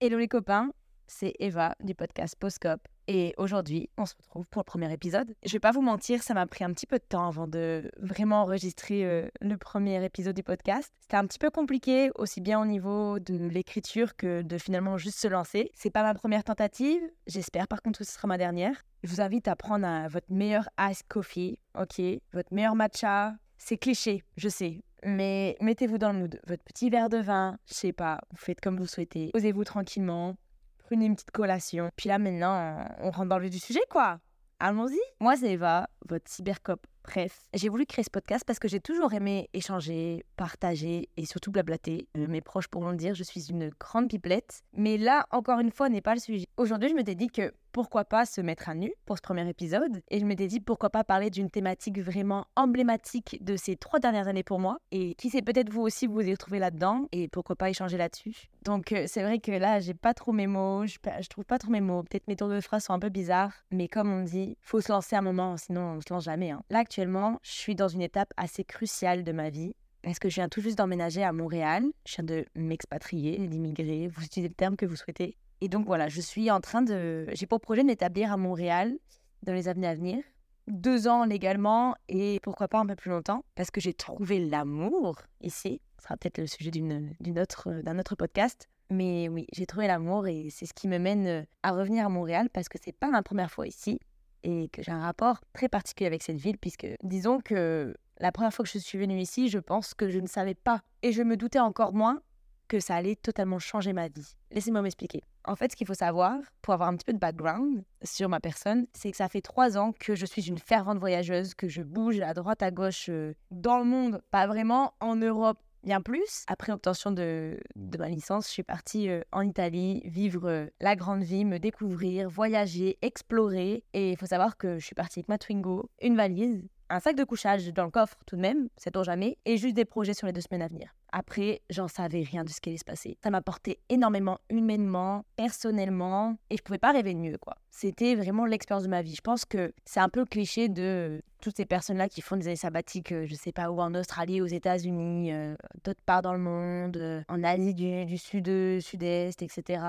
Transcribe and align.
Hello 0.00 0.16
les 0.18 0.28
copains, 0.28 0.70
c'est 1.08 1.34
Eva 1.40 1.74
du 1.82 1.94
podcast 1.94 2.36
Postcop 2.38 2.80
et 3.08 3.34
aujourd'hui 3.36 3.90
on 3.98 4.06
se 4.06 4.14
retrouve 4.16 4.46
pour 4.46 4.60
le 4.60 4.64
premier 4.64 4.92
épisode. 4.92 5.34
Je 5.44 5.52
vais 5.52 5.58
pas 5.58 5.72
vous 5.72 5.82
mentir, 5.82 6.22
ça 6.22 6.34
m'a 6.34 6.46
pris 6.46 6.62
un 6.62 6.72
petit 6.72 6.86
peu 6.86 6.98
de 6.98 7.04
temps 7.04 7.26
avant 7.26 7.48
de 7.48 7.90
vraiment 7.98 8.42
enregistrer 8.42 9.04
euh, 9.04 9.26
le 9.40 9.56
premier 9.56 10.04
épisode 10.04 10.36
du 10.36 10.44
podcast. 10.44 10.92
C'était 11.00 11.16
un 11.16 11.26
petit 11.26 11.40
peu 11.40 11.50
compliqué 11.50 12.10
aussi 12.14 12.40
bien 12.40 12.60
au 12.60 12.64
niveau 12.64 13.18
de 13.18 13.34
l'écriture 13.48 14.14
que 14.16 14.42
de 14.42 14.56
finalement 14.58 14.98
juste 14.98 15.18
se 15.18 15.26
lancer. 15.26 15.72
C'est 15.74 15.90
pas 15.90 16.04
ma 16.04 16.14
première 16.14 16.44
tentative, 16.44 17.02
j'espère 17.26 17.66
par 17.66 17.82
contre 17.82 17.98
que 17.98 18.04
ce 18.04 18.12
sera 18.12 18.28
ma 18.28 18.38
dernière. 18.38 18.84
Je 19.02 19.08
vous 19.10 19.20
invite 19.20 19.48
à 19.48 19.56
prendre 19.56 19.84
un- 19.84 20.06
votre 20.06 20.30
meilleur 20.30 20.68
ice 20.80 21.02
coffee, 21.08 21.58
ok, 21.76 22.00
votre 22.32 22.54
meilleur 22.54 22.76
matcha. 22.76 23.34
C'est 23.60 23.76
cliché, 23.78 24.22
je 24.36 24.48
sais, 24.48 24.82
mais 25.04 25.56
mettez-vous 25.60 25.98
dans 25.98 26.12
le 26.12 26.18
mood. 26.18 26.40
Votre 26.46 26.64
petit 26.64 26.90
verre 26.90 27.08
de 27.08 27.18
vin, 27.18 27.58
je 27.66 27.74
sais 27.74 27.92
pas, 27.92 28.20
vous 28.30 28.36
faites 28.36 28.60
comme 28.60 28.78
vous 28.78 28.86
souhaitez. 28.86 29.30
Posez-vous 29.32 29.64
tranquillement, 29.64 30.36
prenez 30.78 31.06
une 31.06 31.14
petite 31.14 31.30
collation. 31.30 31.90
Puis 31.96 32.08
là, 32.08 32.18
maintenant, 32.18 32.84
on 33.00 33.10
rentre 33.10 33.28
dans 33.28 33.38
le 33.38 33.44
vif 33.44 33.52
du 33.52 33.58
sujet, 33.58 33.82
quoi. 33.90 34.20
Allons-y. 34.60 34.98
Moi, 35.20 35.36
c'est 35.36 35.52
Eva, 35.52 35.88
votre 36.08 36.28
cybercop. 36.28 36.84
Bref, 37.04 37.42
j'ai 37.54 37.68
voulu 37.68 37.86
créer 37.86 38.04
ce 38.04 38.10
podcast 38.10 38.44
parce 38.44 38.58
que 38.58 38.66
j'ai 38.66 38.80
toujours 38.80 39.12
aimé 39.14 39.48
échanger, 39.54 40.24
partager 40.36 41.08
et 41.16 41.26
surtout 41.26 41.52
blablater. 41.52 42.08
Euh, 42.16 42.26
mes 42.26 42.40
proches 42.40 42.66
pourront 42.66 42.90
le 42.90 42.96
dire, 42.96 43.14
je 43.14 43.22
suis 43.22 43.50
une 43.50 43.70
grande 43.78 44.08
pipelette. 44.08 44.62
Mais 44.72 44.98
là, 44.98 45.26
encore 45.30 45.60
une 45.60 45.70
fois, 45.70 45.88
n'est 45.88 46.00
pas 46.00 46.14
le 46.14 46.20
sujet. 46.20 46.48
Aujourd'hui, 46.56 46.88
je 46.90 46.94
m'étais 46.94 47.14
dit 47.14 47.28
que 47.28 47.54
pourquoi 47.72 48.04
pas 48.04 48.26
se 48.26 48.40
mettre 48.40 48.68
à 48.68 48.74
nu 48.74 48.92
pour 49.06 49.16
ce 49.16 49.22
premier 49.22 49.48
épisode. 49.48 50.02
Et 50.08 50.20
je 50.20 50.24
m'étais 50.24 50.46
dit 50.46 50.60
pourquoi 50.60 50.90
pas 50.90 51.04
parler 51.04 51.30
d'une 51.30 51.50
thématique 51.50 51.98
vraiment 52.00 52.46
emblématique 52.56 53.42
de 53.42 53.56
ces 53.56 53.76
trois 53.76 54.00
dernières 54.00 54.28
années 54.28 54.42
pour 54.42 54.58
moi. 54.58 54.78
Et 54.90 55.14
qui 55.14 55.30
sait, 55.30 55.42
peut-être 55.42 55.70
vous 55.70 55.82
aussi, 55.82 56.06
vous 56.06 56.14
vous 56.14 56.28
y 56.28 56.32
retrouvez 56.32 56.58
là-dedans. 56.58 57.06
Et 57.12 57.28
pourquoi 57.28 57.56
pas 57.56 57.70
échanger 57.70 57.96
là-dessus. 57.96 58.48
Donc, 58.64 58.92
euh, 58.92 59.04
c'est 59.06 59.22
vrai 59.22 59.38
que 59.38 59.52
là, 59.52 59.80
j'ai 59.80 59.94
pas 59.94 60.14
trop 60.14 60.32
mes 60.32 60.46
mots. 60.46 60.84
Je, 60.86 61.28
trouve 61.28 61.44
pas 61.44 61.58
trop 61.58 61.70
mes 61.70 61.80
mots. 61.80 62.02
Peut-être 62.02 62.28
mes 62.28 62.36
tours 62.36 62.48
de 62.48 62.60
phrase 62.60 62.84
sont 62.84 62.92
un 62.92 62.98
peu 62.98 63.08
bizarres. 63.08 63.52
Mais 63.70 63.88
comme 63.88 64.12
on 64.12 64.22
dit, 64.22 64.56
faut 64.60 64.80
se 64.80 64.90
lancer 64.90 65.16
un 65.16 65.22
moment, 65.22 65.56
sinon 65.56 65.96
on 65.96 66.00
se 66.00 66.12
lance 66.12 66.24
jamais. 66.24 66.50
hein. 66.50 66.62
Là, 66.70 66.80
actuellement, 66.80 67.38
je 67.42 67.52
suis 67.52 67.74
dans 67.74 67.88
une 67.88 68.02
étape 68.02 68.32
assez 68.36 68.64
cruciale 68.64 69.24
de 69.24 69.32
ma 69.32 69.50
vie. 69.50 69.74
Parce 70.02 70.18
que 70.18 70.28
je 70.28 70.36
viens 70.36 70.48
tout 70.48 70.60
juste 70.60 70.78
d'emménager 70.78 71.22
à 71.22 71.32
Montréal. 71.32 71.84
Je 72.06 72.14
viens 72.16 72.24
de 72.24 72.44
m'expatrier, 72.54 73.38
d'immigrer. 73.48 74.08
Vous 74.08 74.24
utilisez 74.24 74.48
le 74.48 74.54
terme 74.54 74.76
que 74.76 74.86
vous 74.86 74.96
souhaitez. 74.96 75.36
Et 75.60 75.68
donc 75.68 75.86
voilà, 75.86 76.08
je 76.08 76.20
suis 76.20 76.50
en 76.50 76.60
train 76.60 76.82
de. 76.82 77.26
J'ai 77.32 77.46
pour 77.46 77.60
projet 77.60 77.82
de 77.82 77.86
m'établir 77.86 78.32
à 78.32 78.36
Montréal 78.36 78.96
dans 79.42 79.52
les 79.52 79.68
années 79.68 79.88
à 79.88 79.94
venir. 79.94 80.22
Deux 80.66 81.08
ans 81.08 81.24
légalement 81.24 81.94
et 82.08 82.40
pourquoi 82.42 82.68
pas 82.68 82.78
un 82.78 82.86
peu 82.86 82.94
plus 82.94 83.10
longtemps. 83.10 83.44
Parce 83.54 83.70
que 83.70 83.80
j'ai 83.80 83.94
trouvé 83.94 84.38
l'amour 84.38 85.20
ici. 85.40 85.80
Ce 85.98 86.04
sera 86.04 86.16
peut-être 86.16 86.38
le 86.38 86.46
sujet 86.46 86.70
d'une, 86.70 87.14
autre, 87.38 87.80
d'un 87.82 87.98
autre 87.98 88.14
podcast. 88.14 88.68
Mais 88.90 89.28
oui, 89.28 89.46
j'ai 89.52 89.66
trouvé 89.66 89.86
l'amour 89.86 90.26
et 90.28 90.48
c'est 90.50 90.66
ce 90.66 90.74
qui 90.74 90.88
me 90.88 90.98
mène 90.98 91.26
euh, 91.26 91.42
à 91.62 91.72
revenir 91.72 92.06
à 92.06 92.08
Montréal 92.08 92.48
parce 92.50 92.68
que 92.70 92.78
c'est 92.82 92.92
pas 92.92 93.10
ma 93.10 93.22
première 93.22 93.50
fois 93.50 93.66
ici 93.66 94.00
et 94.44 94.68
que 94.68 94.82
j'ai 94.82 94.92
un 94.92 95.02
rapport 95.02 95.40
très 95.52 95.68
particulier 95.68 96.06
avec 96.06 96.22
cette 96.22 96.38
ville 96.38 96.56
puisque 96.56 96.86
disons 97.02 97.40
que 97.40 97.94
la 98.18 98.32
première 98.32 98.52
fois 98.52 98.64
que 98.64 98.70
je 98.70 98.78
suis 98.78 98.98
venue 98.98 99.20
ici, 99.20 99.48
je 99.48 99.58
pense 99.58 99.92
que 99.92 100.08
je 100.08 100.18
ne 100.18 100.26
savais 100.26 100.54
pas 100.54 100.80
et 101.02 101.12
je 101.12 101.22
me 101.22 101.36
doutais 101.36 101.58
encore 101.58 101.92
moins 101.92 102.22
que 102.68 102.80
ça 102.80 102.94
allait 102.94 103.16
totalement 103.16 103.58
changer 103.58 103.92
ma 103.92 104.08
vie. 104.08 104.36
Laissez-moi 104.50 104.82
m'expliquer. 104.82 105.22
En 105.44 105.56
fait, 105.56 105.72
ce 105.72 105.76
qu'il 105.76 105.86
faut 105.86 105.94
savoir, 105.94 106.38
pour 106.62 106.74
avoir 106.74 106.88
un 106.88 106.96
petit 106.96 107.06
peu 107.06 107.12
de 107.12 107.18
background 107.18 107.82
sur 108.02 108.28
ma 108.28 108.38
personne, 108.38 108.86
c'est 108.92 109.10
que 109.10 109.16
ça 109.16 109.28
fait 109.28 109.40
trois 109.40 109.78
ans 109.78 109.92
que 109.98 110.14
je 110.14 110.26
suis 110.26 110.46
une 110.46 110.58
fervente 110.58 110.98
voyageuse, 110.98 111.54
que 111.54 111.68
je 111.68 111.82
bouge 111.82 112.20
à 112.20 112.34
droite, 112.34 112.62
à 112.62 112.70
gauche, 112.70 113.06
euh, 113.08 113.34
dans 113.50 113.78
le 113.78 113.84
monde, 113.84 114.20
pas 114.30 114.46
vraiment, 114.46 114.92
en 115.00 115.16
Europe, 115.16 115.58
bien 115.82 116.00
plus. 116.02 116.44
Après 116.48 116.72
obtention 116.72 117.10
de, 117.10 117.58
ma 117.98 118.08
licence, 118.08 118.46
je 118.46 118.52
suis 118.52 118.62
partie 118.62 119.08
euh, 119.08 119.22
en 119.32 119.42
Italie, 119.42 120.02
vivre 120.04 120.48
euh, 120.48 120.66
la 120.80 120.96
grande 120.96 121.22
vie, 121.22 121.44
me 121.44 121.58
découvrir, 121.58 122.28
voyager, 122.28 122.98
explorer. 123.02 123.84
Et 123.94 124.10
il 124.10 124.16
faut 124.16 124.26
savoir 124.26 124.56
que 124.56 124.78
je 124.78 124.84
suis 124.84 124.94
partie 124.94 125.20
avec 125.20 125.28
ma 125.28 125.38
Twingo, 125.38 125.90
une 126.02 126.16
valise, 126.16 126.68
un 126.90 127.00
sac 127.00 127.16
de 127.16 127.24
couchage 127.24 127.72
dans 127.72 127.84
le 127.84 127.90
coffre 127.90 128.16
tout 128.26 128.36
de 128.36 128.40
même, 128.40 128.68
sait-on 128.76 129.02
jamais, 129.02 129.36
et 129.44 129.56
juste 129.56 129.74
des 129.74 129.84
projets 129.84 130.14
sur 130.14 130.26
les 130.26 130.32
deux 130.32 130.40
semaines 130.40 130.62
à 130.62 130.68
venir. 130.68 130.94
Après, 131.12 131.62
j'en 131.70 131.88
savais 131.88 132.22
rien 132.22 132.44
de 132.44 132.50
ce 132.50 132.60
qui 132.60 132.68
allait 132.68 132.78
se 132.78 132.84
passer. 132.84 133.16
Ça 133.22 133.30
m'a 133.30 133.40
porté 133.40 133.80
énormément 133.88 134.38
humainement, 134.50 135.24
personnellement, 135.36 136.36
et 136.50 136.56
je 136.56 136.62
pouvais 136.62 136.78
pas 136.78 136.92
rêver 136.92 137.14
de 137.14 137.18
mieux, 137.18 137.38
quoi. 137.38 137.56
C'était 137.70 138.14
vraiment 138.14 138.44
l'expérience 138.44 138.84
de 138.84 138.88
ma 138.88 139.02
vie. 139.02 139.14
Je 139.14 139.20
pense 139.20 139.44
que 139.44 139.72
c'est 139.84 140.00
un 140.00 140.08
peu 140.08 140.20
le 140.20 140.26
cliché 140.26 140.68
de 140.68 141.22
toutes 141.40 141.56
ces 141.56 141.66
personnes-là 141.66 142.08
qui 142.08 142.20
font 142.20 142.36
des 142.36 142.46
années 142.46 142.56
sabbatiques, 142.56 143.12
euh, 143.12 143.26
je 143.26 143.34
sais 143.34 143.52
pas 143.52 143.70
où, 143.70 143.80
en 143.80 143.94
Australie, 143.94 144.40
aux 144.40 144.46
États-Unis, 144.46 145.32
euh, 145.32 145.54
d'autres 145.84 146.02
parts 146.04 146.22
dans 146.22 146.32
le 146.32 146.40
monde, 146.40 146.96
euh, 146.96 147.22
en 147.28 147.42
Asie 147.44 147.74
du, 147.74 148.18
sud, 148.18 148.80
sud-est, 148.80 149.40
etc 149.42 149.82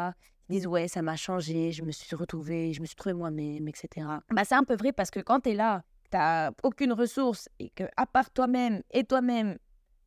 Ils 0.48 0.58
disent 0.58 0.68
ouais 0.68 0.88
ça 0.88 1.02
m'a 1.02 1.16
changé, 1.16 1.72
je 1.72 1.84
me 1.84 1.92
suis 1.92 2.16
retrouvée, 2.16 2.74
je 2.74 2.82
me 2.82 2.86
suis 2.86 2.96
trouvée 2.96 3.14
moi-même, 3.14 3.68
etc. 3.68 4.08
Bah 4.32 4.44
c'est 4.46 4.56
un 4.56 4.64
peu 4.64 4.76
vrai 4.76 4.92
parce 4.92 5.10
que 5.10 5.20
quand 5.20 5.40
t'es 5.40 5.56
là, 5.56 5.84
t'as 6.10 6.52
aucune 6.64 6.94
ressource 6.94 7.50
et 7.60 7.70
que 7.70 7.84
à 7.98 8.06
part 8.06 8.32
toi-même 8.32 8.82
et 8.92 9.04
toi-même, 9.04 9.58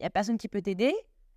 il 0.00 0.04
y 0.04 0.06
a 0.06 0.10
personne 0.10 0.38
qui 0.38 0.48
peut 0.48 0.62
t'aider, 0.62 0.94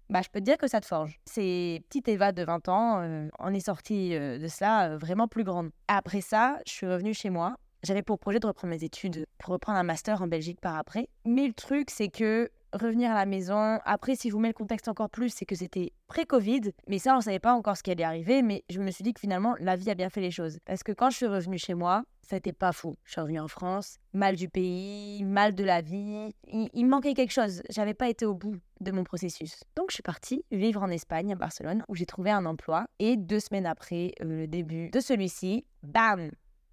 bah 0.09 0.21
je 0.23 0.29
peux 0.29 0.39
te 0.39 0.45
dire 0.45 0.57
que 0.57 0.67
ça 0.67 0.81
te 0.81 0.85
forge. 0.85 1.19
C'est 1.25 1.83
petite 1.87 2.07
Eva 2.07 2.31
de 2.31 2.43
20 2.43 2.69
ans, 2.69 3.01
euh, 3.01 3.27
on 3.39 3.53
est 3.53 3.59
sorti 3.59 4.15
euh, 4.15 4.37
de 4.37 4.47
cela 4.47 4.89
euh, 4.89 4.97
vraiment 4.97 5.27
plus 5.27 5.43
grande. 5.43 5.71
Après 5.87 6.21
ça, 6.21 6.59
je 6.65 6.71
suis 6.71 6.87
revenue 6.87 7.13
chez 7.13 7.29
moi. 7.29 7.55
J'avais 7.83 8.01
pour 8.01 8.17
projet 8.17 8.39
de 8.39 8.47
reprendre 8.47 8.73
mes 8.73 8.83
études, 8.83 9.25
pour 9.37 9.53
reprendre 9.53 9.77
un 9.77 9.83
master 9.83 10.21
en 10.21 10.27
Belgique 10.27 10.59
par 10.59 10.75
après. 10.75 11.07
Mais 11.25 11.45
le 11.47 11.53
truc, 11.53 11.91
c'est 11.91 12.09
que 12.09 12.49
revenir 12.73 13.11
à 13.11 13.13
la 13.13 13.25
maison, 13.25 13.79
après, 13.85 14.15
si 14.15 14.29
je 14.29 14.33
vous 14.33 14.39
mets 14.39 14.49
le 14.49 14.53
contexte 14.53 14.87
encore 14.87 15.09
plus, 15.09 15.29
c'est 15.29 15.45
que 15.45 15.55
c'était 15.55 15.93
pré-Covid. 16.07 16.71
Mais 16.87 16.97
ça, 16.97 17.13
on 17.13 17.17
ne 17.17 17.21
savait 17.21 17.39
pas 17.39 17.53
encore 17.53 17.77
ce 17.77 17.83
qui 17.83 17.91
allait 17.91 18.03
arriver. 18.03 18.41
Mais 18.41 18.63
je 18.69 18.81
me 18.81 18.89
suis 18.91 19.03
dit 19.03 19.13
que 19.13 19.19
finalement, 19.19 19.55
la 19.59 19.75
vie 19.75 19.89
a 19.91 19.95
bien 19.95 20.09
fait 20.09 20.21
les 20.21 20.31
choses. 20.31 20.57
Parce 20.65 20.83
que 20.83 20.91
quand 20.91 21.09
je 21.11 21.17
suis 21.17 21.27
revenue 21.27 21.59
chez 21.59 21.75
moi, 21.75 22.03
ça 22.27 22.37
n'était 22.37 22.53
pas 22.53 22.71
fou. 22.71 22.95
Je 23.03 23.11
suis 23.11 23.21
revenue 23.21 23.39
en 23.39 23.47
France, 23.47 23.99
mal 24.13 24.35
du 24.35 24.49
pays, 24.49 25.23
mal 25.23 25.53
de 25.53 25.63
la 25.63 25.81
vie. 25.81 26.33
Il, 26.47 26.85
manquait 26.87 27.13
quelque 27.13 27.31
chose. 27.31 27.61
J'avais 27.69 27.93
pas 27.93 28.09
été 28.09 28.25
au 28.25 28.33
bout 28.33 28.55
de 28.81 28.91
mon 28.91 29.03
processus. 29.03 29.63
Donc, 29.75 29.91
je 29.91 29.95
suis 29.95 30.03
partie 30.03 30.43
vivre 30.51 30.81
en 30.81 30.89
Espagne, 30.89 31.31
à 31.33 31.35
Barcelone, 31.35 31.83
où 31.87 31.95
j'ai 31.95 32.05
trouvé 32.05 32.31
un 32.31 32.45
emploi. 32.45 32.87
Et 32.99 33.15
deux 33.15 33.39
semaines 33.39 33.67
après 33.67 34.13
euh, 34.21 34.39
le 34.41 34.47
début 34.47 34.89
de 34.89 34.99
celui-ci, 34.99 35.65
bam 35.83 36.31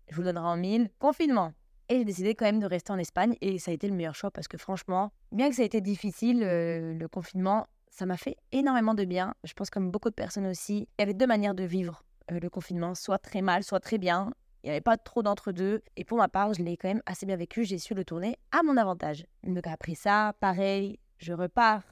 Je 0.08 0.16
vous 0.16 0.22
donnerai 0.22 0.46
en 0.46 0.56
mille. 0.56 0.88
Confinement. 0.98 1.52
Et 1.88 1.98
j'ai 1.98 2.04
décidé 2.04 2.34
quand 2.34 2.46
même 2.46 2.60
de 2.60 2.66
rester 2.66 2.92
en 2.92 2.98
Espagne 2.98 3.36
et 3.42 3.58
ça 3.58 3.70
a 3.70 3.74
été 3.74 3.86
le 3.86 3.94
meilleur 3.94 4.14
choix 4.14 4.30
parce 4.30 4.48
que 4.48 4.56
franchement, 4.56 5.12
bien 5.30 5.50
que 5.50 5.56
ça 5.56 5.62
ait 5.62 5.66
été 5.66 5.82
difficile, 5.82 6.42
euh, 6.42 6.94
le 6.94 7.08
confinement, 7.08 7.66
ça 7.91 8.06
m'a 8.06 8.16
fait 8.16 8.36
énormément 8.52 8.94
de 8.94 9.04
bien. 9.04 9.34
Je 9.44 9.52
pense 9.52 9.68
comme 9.68 9.91
beaucoup 9.91 10.08
de 10.08 10.14
personnes 10.14 10.46
aussi, 10.46 10.88
il 10.98 11.00
y 11.00 11.02
avait 11.02 11.12
deux 11.12 11.26
manières 11.26 11.54
de 11.54 11.64
vivre 11.64 12.02
euh, 12.30 12.41
le 12.41 12.48
confinement, 12.48 12.94
soit 12.94 13.18
très 13.18 13.42
mal, 13.42 13.62
soit 13.62 13.80
très 13.80 13.98
bien. 13.98 14.32
Il 14.62 14.66
n'y 14.66 14.70
avait 14.70 14.80
pas 14.80 14.96
trop 14.96 15.22
d'entre-deux. 15.22 15.82
Et 15.96 16.04
pour 16.04 16.18
ma 16.18 16.28
part, 16.28 16.54
je 16.54 16.62
l'ai 16.62 16.76
quand 16.76 16.88
même 16.88 17.02
assez 17.06 17.26
bien 17.26 17.36
vécu. 17.36 17.64
J'ai 17.64 17.78
su 17.78 17.94
le 17.94 18.04
tourner 18.04 18.36
à 18.52 18.62
mon 18.62 18.76
avantage. 18.76 19.26
Donc 19.42 19.66
après 19.66 19.94
ça, 19.94 20.34
pareil, 20.40 20.98
je 21.18 21.32
repars. 21.32 21.82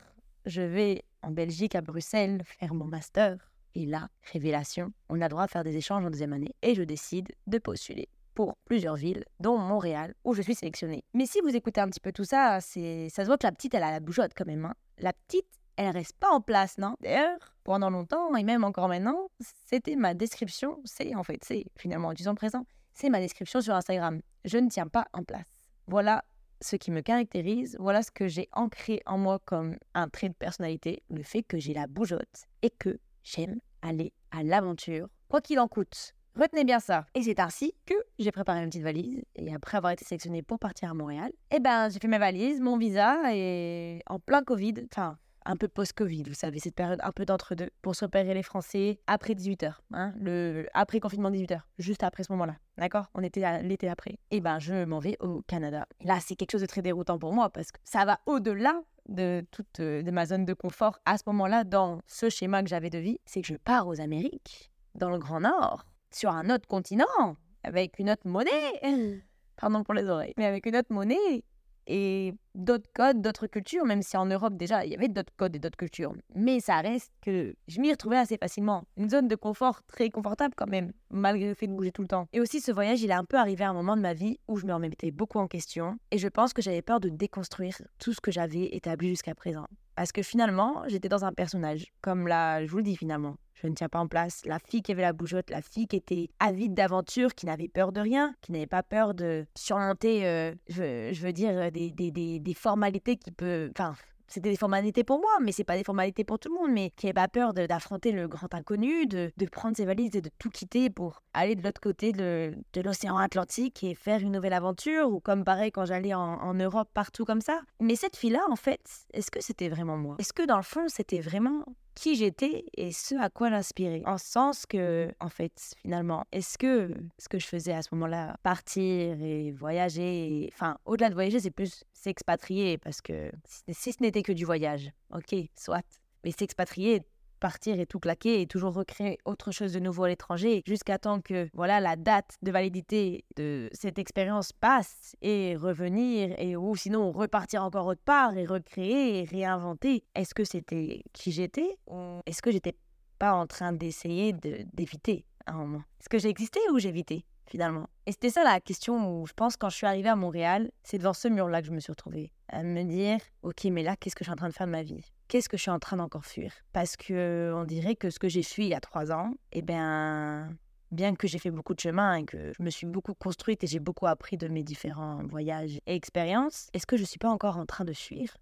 Je 0.46 0.62
vais 0.62 1.04
en 1.22 1.30
Belgique, 1.30 1.74
à 1.74 1.80
Bruxelles, 1.80 2.42
faire 2.44 2.72
mon 2.74 2.86
master. 2.86 3.36
Et 3.74 3.86
là, 3.86 4.08
révélation, 4.32 4.92
on 5.08 5.20
a 5.20 5.28
droit 5.28 5.46
de 5.46 5.50
faire 5.50 5.64
des 5.64 5.76
échanges 5.76 6.04
en 6.04 6.10
deuxième 6.10 6.32
année. 6.32 6.54
Et 6.62 6.74
je 6.74 6.82
décide 6.82 7.28
de 7.46 7.58
postuler 7.58 8.08
pour 8.34 8.56
plusieurs 8.64 8.96
villes, 8.96 9.24
dont 9.38 9.58
Montréal, 9.58 10.14
où 10.24 10.32
je 10.34 10.42
suis 10.42 10.54
sélectionnée. 10.54 11.04
Mais 11.14 11.26
si 11.26 11.40
vous 11.40 11.54
écoutez 11.54 11.80
un 11.80 11.88
petit 11.88 12.00
peu 12.00 12.12
tout 12.12 12.24
ça, 12.24 12.60
c'est 12.60 13.08
ça 13.10 13.22
se 13.22 13.26
voit 13.26 13.36
que 13.36 13.46
la 13.46 13.52
petite, 13.52 13.74
elle 13.74 13.82
a 13.82 13.90
la 13.90 14.00
bougeotte 14.00 14.32
quand 14.36 14.46
même. 14.46 14.64
hein. 14.64 14.74
La 14.98 15.12
petite, 15.12 15.46
elle 15.76 15.90
reste 15.90 16.16
pas 16.18 16.30
en 16.30 16.40
place, 16.40 16.78
non? 16.78 16.94
D'ailleurs, 17.00 17.38
pendant 17.64 17.90
longtemps, 17.90 18.34
et 18.36 18.44
même 18.44 18.64
encore 18.64 18.88
maintenant, 18.88 19.28
c'était 19.66 19.96
ma 19.96 20.14
description, 20.14 20.80
c'est 20.84 21.14
en 21.14 21.22
fait, 21.22 21.42
c'est 21.44 21.66
finalement 21.76 22.12
temps 22.14 22.34
présent, 22.34 22.64
c'est 22.92 23.10
ma 23.10 23.20
description 23.20 23.60
sur 23.60 23.74
Instagram. 23.74 24.20
Je 24.44 24.58
ne 24.58 24.68
tiens 24.68 24.88
pas 24.88 25.06
en 25.12 25.22
place. 25.24 25.46
Voilà 25.86 26.24
ce 26.60 26.76
qui 26.76 26.90
me 26.90 27.00
caractérise, 27.00 27.76
voilà 27.80 28.02
ce 28.02 28.10
que 28.10 28.28
j'ai 28.28 28.48
ancré 28.52 29.00
en 29.06 29.18
moi 29.18 29.38
comme 29.44 29.76
un 29.94 30.08
trait 30.08 30.28
de 30.28 30.34
personnalité, 30.34 31.02
le 31.08 31.22
fait 31.22 31.42
que 31.42 31.58
j'ai 31.58 31.72
la 31.72 31.86
bougeotte 31.86 32.44
et 32.62 32.70
que 32.70 32.98
j'aime 33.22 33.60
aller 33.82 34.12
à 34.30 34.42
l'aventure, 34.42 35.08
quoi 35.28 35.40
qu'il 35.40 35.58
en 35.58 35.68
coûte. 35.68 36.14
Retenez 36.36 36.64
bien 36.64 36.78
ça. 36.78 37.06
Et 37.14 37.22
c'est 37.22 37.40
ainsi 37.40 37.74
que 37.86 37.94
j'ai 38.18 38.30
préparé 38.30 38.60
une 38.60 38.68
petite 38.68 38.82
valise. 38.82 39.22
Et 39.34 39.52
après 39.52 39.76
avoir 39.76 39.92
été 39.92 40.04
sélectionnée 40.04 40.42
pour 40.42 40.58
partir 40.58 40.90
à 40.90 40.94
Montréal, 40.94 41.32
eh 41.50 41.58
ben, 41.58 41.88
j'ai 41.88 41.98
fait 41.98 42.08
ma 42.08 42.18
valise, 42.18 42.60
mon 42.60 42.78
visa, 42.78 43.34
et 43.34 44.00
en 44.06 44.20
plein 44.20 44.42
Covid, 44.44 44.74
enfin, 44.90 45.18
un 45.44 45.56
peu 45.56 45.68
post-Covid, 45.68 46.24
vous 46.24 46.34
savez, 46.34 46.58
cette 46.58 46.74
période 46.74 47.00
un 47.02 47.12
peu 47.12 47.24
d'entre-deux, 47.24 47.70
pour 47.82 47.94
se 47.94 48.04
repérer 48.04 48.34
les 48.34 48.42
Français 48.42 49.00
après 49.06 49.34
18h, 49.34 49.74
hein, 49.92 50.12
le, 50.20 50.66
après 50.74 51.00
confinement 51.00 51.30
18h, 51.30 51.60
juste 51.78 52.02
après 52.02 52.24
ce 52.24 52.32
moment-là, 52.32 52.56
d'accord? 52.78 53.06
On 53.14 53.22
était 53.22 53.44
à 53.44 53.62
l'été 53.62 53.88
après. 53.88 54.18
Et 54.30 54.40
ben, 54.40 54.58
je 54.58 54.84
m'en 54.84 54.98
vais 54.98 55.16
au 55.20 55.42
Canada. 55.42 55.86
Là, 56.02 56.18
c'est 56.20 56.36
quelque 56.36 56.52
chose 56.52 56.60
de 56.60 56.66
très 56.66 56.82
déroutant 56.82 57.18
pour 57.18 57.32
moi, 57.32 57.50
parce 57.50 57.72
que 57.72 57.78
ça 57.84 58.04
va 58.04 58.20
au-delà 58.26 58.80
de 59.08 59.44
toute 59.50 59.80
euh, 59.80 60.02
de 60.02 60.10
ma 60.10 60.26
zone 60.26 60.44
de 60.44 60.54
confort 60.54 60.98
à 61.04 61.18
ce 61.18 61.24
moment-là, 61.26 61.64
dans 61.64 62.00
ce 62.06 62.28
schéma 62.28 62.62
que 62.62 62.68
j'avais 62.68 62.90
de 62.90 62.98
vie, 62.98 63.18
c'est 63.24 63.40
que 63.40 63.48
je 63.48 63.56
pars 63.56 63.86
aux 63.86 64.00
Amériques, 64.00 64.70
dans 64.94 65.10
le 65.10 65.18
Grand 65.18 65.40
Nord, 65.40 65.84
sur 66.10 66.30
un 66.30 66.50
autre 66.50 66.66
continent, 66.66 67.36
avec 67.64 67.98
une 67.98 68.10
autre 68.10 68.26
monnaie. 68.26 69.22
Pardon 69.56 69.82
pour 69.84 69.94
les 69.94 70.08
oreilles. 70.08 70.34
Mais 70.38 70.46
avec 70.46 70.66
une 70.66 70.76
autre 70.76 70.92
monnaie 70.92 71.44
et 71.86 72.34
d'autres 72.54 72.90
codes, 72.92 73.20
d'autres 73.22 73.46
cultures, 73.46 73.84
même 73.84 74.02
si 74.02 74.16
en 74.16 74.26
Europe 74.26 74.56
déjà 74.56 74.84
il 74.84 74.92
y 74.92 74.94
avait 74.94 75.08
d'autres 75.08 75.32
codes 75.36 75.56
et 75.56 75.58
d'autres 75.58 75.76
cultures. 75.76 76.14
Mais 76.34 76.60
ça 76.60 76.80
reste 76.80 77.12
que 77.22 77.54
je 77.68 77.80
m'y 77.80 77.90
retrouvais 77.90 78.18
assez 78.18 78.36
facilement. 78.36 78.84
Une 78.96 79.10
zone 79.10 79.28
de 79.28 79.36
confort 79.36 79.82
très 79.84 80.10
confortable 80.10 80.54
quand 80.56 80.68
même, 80.68 80.92
malgré 81.10 81.48
le 81.48 81.54
fait 81.54 81.66
de 81.66 81.72
bouger 81.72 81.92
tout 81.92 82.02
le 82.02 82.08
temps. 82.08 82.26
Et 82.32 82.40
aussi 82.40 82.60
ce 82.60 82.72
voyage, 82.72 83.02
il 83.02 83.10
est 83.10 83.14
un 83.14 83.24
peu 83.24 83.36
arrivé 83.36 83.64
à 83.64 83.70
un 83.70 83.74
moment 83.74 83.96
de 83.96 84.02
ma 84.02 84.14
vie 84.14 84.38
où 84.48 84.56
je 84.56 84.66
me 84.66 84.74
remettais 84.74 85.10
beaucoup 85.10 85.38
en 85.38 85.48
question 85.48 85.98
et 86.10 86.18
je 86.18 86.28
pense 86.28 86.52
que 86.52 86.62
j'avais 86.62 86.82
peur 86.82 87.00
de 87.00 87.08
déconstruire 87.08 87.76
tout 87.98 88.12
ce 88.12 88.20
que 88.20 88.30
j'avais 88.30 88.74
établi 88.74 89.08
jusqu'à 89.08 89.34
présent. 89.34 89.66
Parce 89.96 90.12
que 90.12 90.22
finalement, 90.22 90.82
j'étais 90.88 91.08
dans 91.08 91.24
un 91.24 91.32
personnage, 91.32 91.92
comme 92.00 92.26
là, 92.26 92.64
je 92.64 92.70
vous 92.70 92.78
le 92.78 92.82
dis 92.82 92.96
finalement 92.96 93.36
je 93.62 93.68
ne 93.68 93.74
tiens 93.74 93.88
pas 93.88 93.98
en 93.98 94.08
place. 94.08 94.42
La 94.46 94.58
fille 94.58 94.82
qui 94.82 94.92
avait 94.92 95.02
la 95.02 95.12
bougeotte, 95.12 95.50
la 95.50 95.62
fille 95.62 95.86
qui 95.86 95.96
était 95.96 96.30
avide 96.38 96.74
d'aventure, 96.74 97.34
qui 97.34 97.46
n'avait 97.46 97.68
peur 97.68 97.92
de 97.92 98.00
rien, 98.00 98.34
qui 98.40 98.52
n'avait 98.52 98.66
pas 98.66 98.82
peur 98.82 99.14
de 99.14 99.46
surmonter, 99.56 100.26
euh, 100.26 100.54
je, 100.68 101.20
veux 101.20 101.32
dire, 101.32 101.70
des, 101.72 102.54
formalités 102.54 103.16
qui 103.16 103.30
peuvent... 103.30 103.70
Enfin, 103.76 103.94
c'était 104.30 104.50
des 104.50 104.56
formalités 104.56 105.02
pour 105.02 105.18
moi, 105.18 105.30
mais 105.42 105.50
c'est 105.50 105.64
pas 105.64 105.76
des 105.76 105.82
formalités 105.82 106.22
pour 106.22 106.38
tout 106.38 106.48
le 106.48 106.54
monde, 106.54 106.70
mais 106.70 106.90
qui 106.90 107.06
n'avait 107.06 107.14
pas 107.14 107.26
peur 107.26 107.52
d'affronter 107.52 108.12
le 108.12 108.28
grand 108.28 108.54
inconnu, 108.54 109.06
de, 109.06 109.32
prendre 109.50 109.76
ses 109.76 109.84
valises 109.84 110.14
et 110.14 110.20
de 110.20 110.30
tout 110.38 110.50
quitter 110.50 110.88
pour 110.88 111.22
aller 111.34 111.56
de 111.56 111.64
l'autre 111.64 111.80
côté 111.80 112.12
de, 112.12 112.54
de 112.72 112.80
l'océan 112.80 113.16
Atlantique 113.16 113.82
et 113.82 113.96
faire 113.96 114.20
une 114.20 114.30
nouvelle 114.30 114.52
aventure, 114.52 115.10
ou 115.10 115.18
comme 115.18 115.42
pareil 115.42 115.72
quand 115.72 115.84
j'allais 115.84 116.14
en, 116.14 116.20
en, 116.20 116.54
Europe, 116.54 116.88
partout 116.94 117.24
comme 117.24 117.40
ça. 117.40 117.60
Mais 117.80 117.96
cette 117.96 118.16
fille-là, 118.16 118.42
en 118.48 118.56
fait, 118.56 118.80
est-ce 119.12 119.32
que 119.32 119.42
c'était 119.42 119.68
vraiment 119.68 119.96
moi? 119.96 120.14
Est-ce 120.20 120.32
que 120.32 120.46
dans 120.46 120.58
le 120.58 120.62
fond, 120.62 120.86
c'était 120.86 121.20
vraiment 121.20 121.64
qui 122.00 122.16
j'étais 122.16 122.64
et 122.78 122.92
ce 122.92 123.14
à 123.16 123.28
quoi 123.28 123.50
l'inspirer. 123.50 124.02
En 124.06 124.16
sens 124.16 124.64
que, 124.64 125.12
en 125.20 125.28
fait, 125.28 125.74
finalement, 125.82 126.24
est-ce 126.32 126.56
que 126.56 126.94
ce 127.18 127.28
que 127.28 127.38
je 127.38 127.46
faisais 127.46 127.74
à 127.74 127.82
ce 127.82 127.90
moment-là, 127.92 128.36
partir 128.42 129.20
et 129.20 129.52
voyager, 129.52 130.48
enfin, 130.54 130.78
au-delà 130.86 131.10
de 131.10 131.14
voyager, 131.14 131.40
c'est 131.40 131.50
plus 131.50 131.84
s'expatrier 131.92 132.78
parce 132.78 133.02
que 133.02 133.30
si 133.68 133.92
ce 133.92 134.02
n'était 134.02 134.22
que 134.22 134.32
du 134.32 134.46
voyage, 134.46 134.90
ok, 135.14 135.36
soit. 135.58 135.84
Mais 136.24 136.30
s'expatrier, 136.30 137.02
partir 137.40 137.80
et 137.80 137.86
tout 137.86 137.98
claquer 137.98 138.42
et 138.42 138.46
toujours 138.46 138.74
recréer 138.74 139.18
autre 139.24 139.50
chose 139.50 139.72
de 139.72 139.80
nouveau 139.80 140.04
à 140.04 140.08
l'étranger 140.08 140.62
jusqu'à 140.66 140.98
temps 140.98 141.20
que 141.20 141.48
voilà 141.54 141.80
la 141.80 141.96
date 141.96 142.36
de 142.42 142.52
validité 142.52 143.24
de 143.36 143.68
cette 143.72 143.98
expérience 143.98 144.52
passe 144.52 145.16
et 145.22 145.56
revenir 145.56 146.34
et 146.38 146.56
ou 146.56 146.76
sinon 146.76 147.10
repartir 147.10 147.64
encore 147.64 147.86
autre 147.86 148.02
part 148.04 148.36
et 148.36 148.46
recréer 148.46 149.20
et 149.20 149.24
réinventer. 149.24 150.04
Est-ce 150.14 150.34
que 150.34 150.44
c'était 150.44 151.02
qui 151.12 151.32
j'étais 151.32 151.78
ou 151.86 152.20
est-ce 152.26 152.42
que 152.42 152.50
j'étais 152.52 152.76
pas 153.18 153.32
en 153.32 153.46
train 153.46 153.72
d'essayer 153.72 154.32
d'éviter 154.32 155.24
un 155.46 155.54
moment? 155.54 155.82
Est-ce 156.00 156.08
que 156.08 156.18
j'ai 156.18 156.28
existé 156.28 156.60
ou 156.72 156.78
j'évitais 156.78 157.24
finalement? 157.46 157.88
Et 158.06 158.12
c'était 158.12 158.30
ça 158.30 158.44
la 158.44 158.60
question 158.60 159.20
où 159.20 159.26
je 159.26 159.32
pense 159.32 159.56
quand 159.56 159.70
je 159.70 159.76
suis 159.76 159.86
arrivée 159.86 160.08
à 160.08 160.16
Montréal, 160.16 160.70
c'est 160.82 160.98
devant 160.98 161.12
ce 161.14 161.28
mur-là 161.28 161.60
que 161.62 161.66
je 161.66 161.72
me 161.72 161.80
suis 161.80 161.92
retrouvée 161.92 162.32
à 162.48 162.62
me 162.62 162.82
dire 162.84 163.18
ok 163.42 163.64
mais 163.64 163.82
là 163.82 163.96
qu'est-ce 163.96 164.14
que 164.14 164.24
je 164.24 164.30
suis 164.30 164.32
en 164.32 164.36
train 164.36 164.48
de 164.48 164.54
faire 164.54 164.66
de 164.66 164.72
ma 164.72 164.82
vie? 164.82 165.04
Qu'est-ce 165.30 165.48
que 165.48 165.56
je 165.56 165.62
suis 165.62 165.70
en 165.70 165.78
train 165.78 165.96
d'encore 165.96 166.26
fuir? 166.26 166.52
Parce 166.72 166.96
que 166.96 167.52
on 167.54 167.64
dirait 167.64 167.94
que 167.94 168.10
ce 168.10 168.18
que 168.18 168.28
j'ai 168.28 168.42
fui 168.42 168.64
il 168.64 168.70
y 168.70 168.74
a 168.74 168.80
trois 168.80 169.12
ans, 169.12 169.32
eh 169.52 169.62
bien, 169.62 170.48
bien 170.90 171.14
que 171.14 171.28
j'ai 171.28 171.38
fait 171.38 171.52
beaucoup 171.52 171.72
de 171.72 171.80
chemin 171.80 172.16
et 172.16 172.24
que 172.24 172.52
je 172.52 172.62
me 172.62 172.68
suis 172.68 172.86
beaucoup 172.86 173.14
construite 173.14 173.62
et 173.62 173.68
j'ai 173.68 173.78
beaucoup 173.78 174.08
appris 174.08 174.36
de 174.36 174.48
mes 174.48 174.64
différents 174.64 175.24
voyages 175.28 175.80
et 175.86 175.94
expériences, 175.94 176.68
est-ce 176.74 176.86
que 176.86 176.96
je 176.96 177.02
ne 177.02 177.06
suis 177.06 177.18
pas 177.18 177.30
encore 177.30 177.58
en 177.58 177.64
train 177.64 177.84
de 177.84 177.92
fuir? 177.92 178.36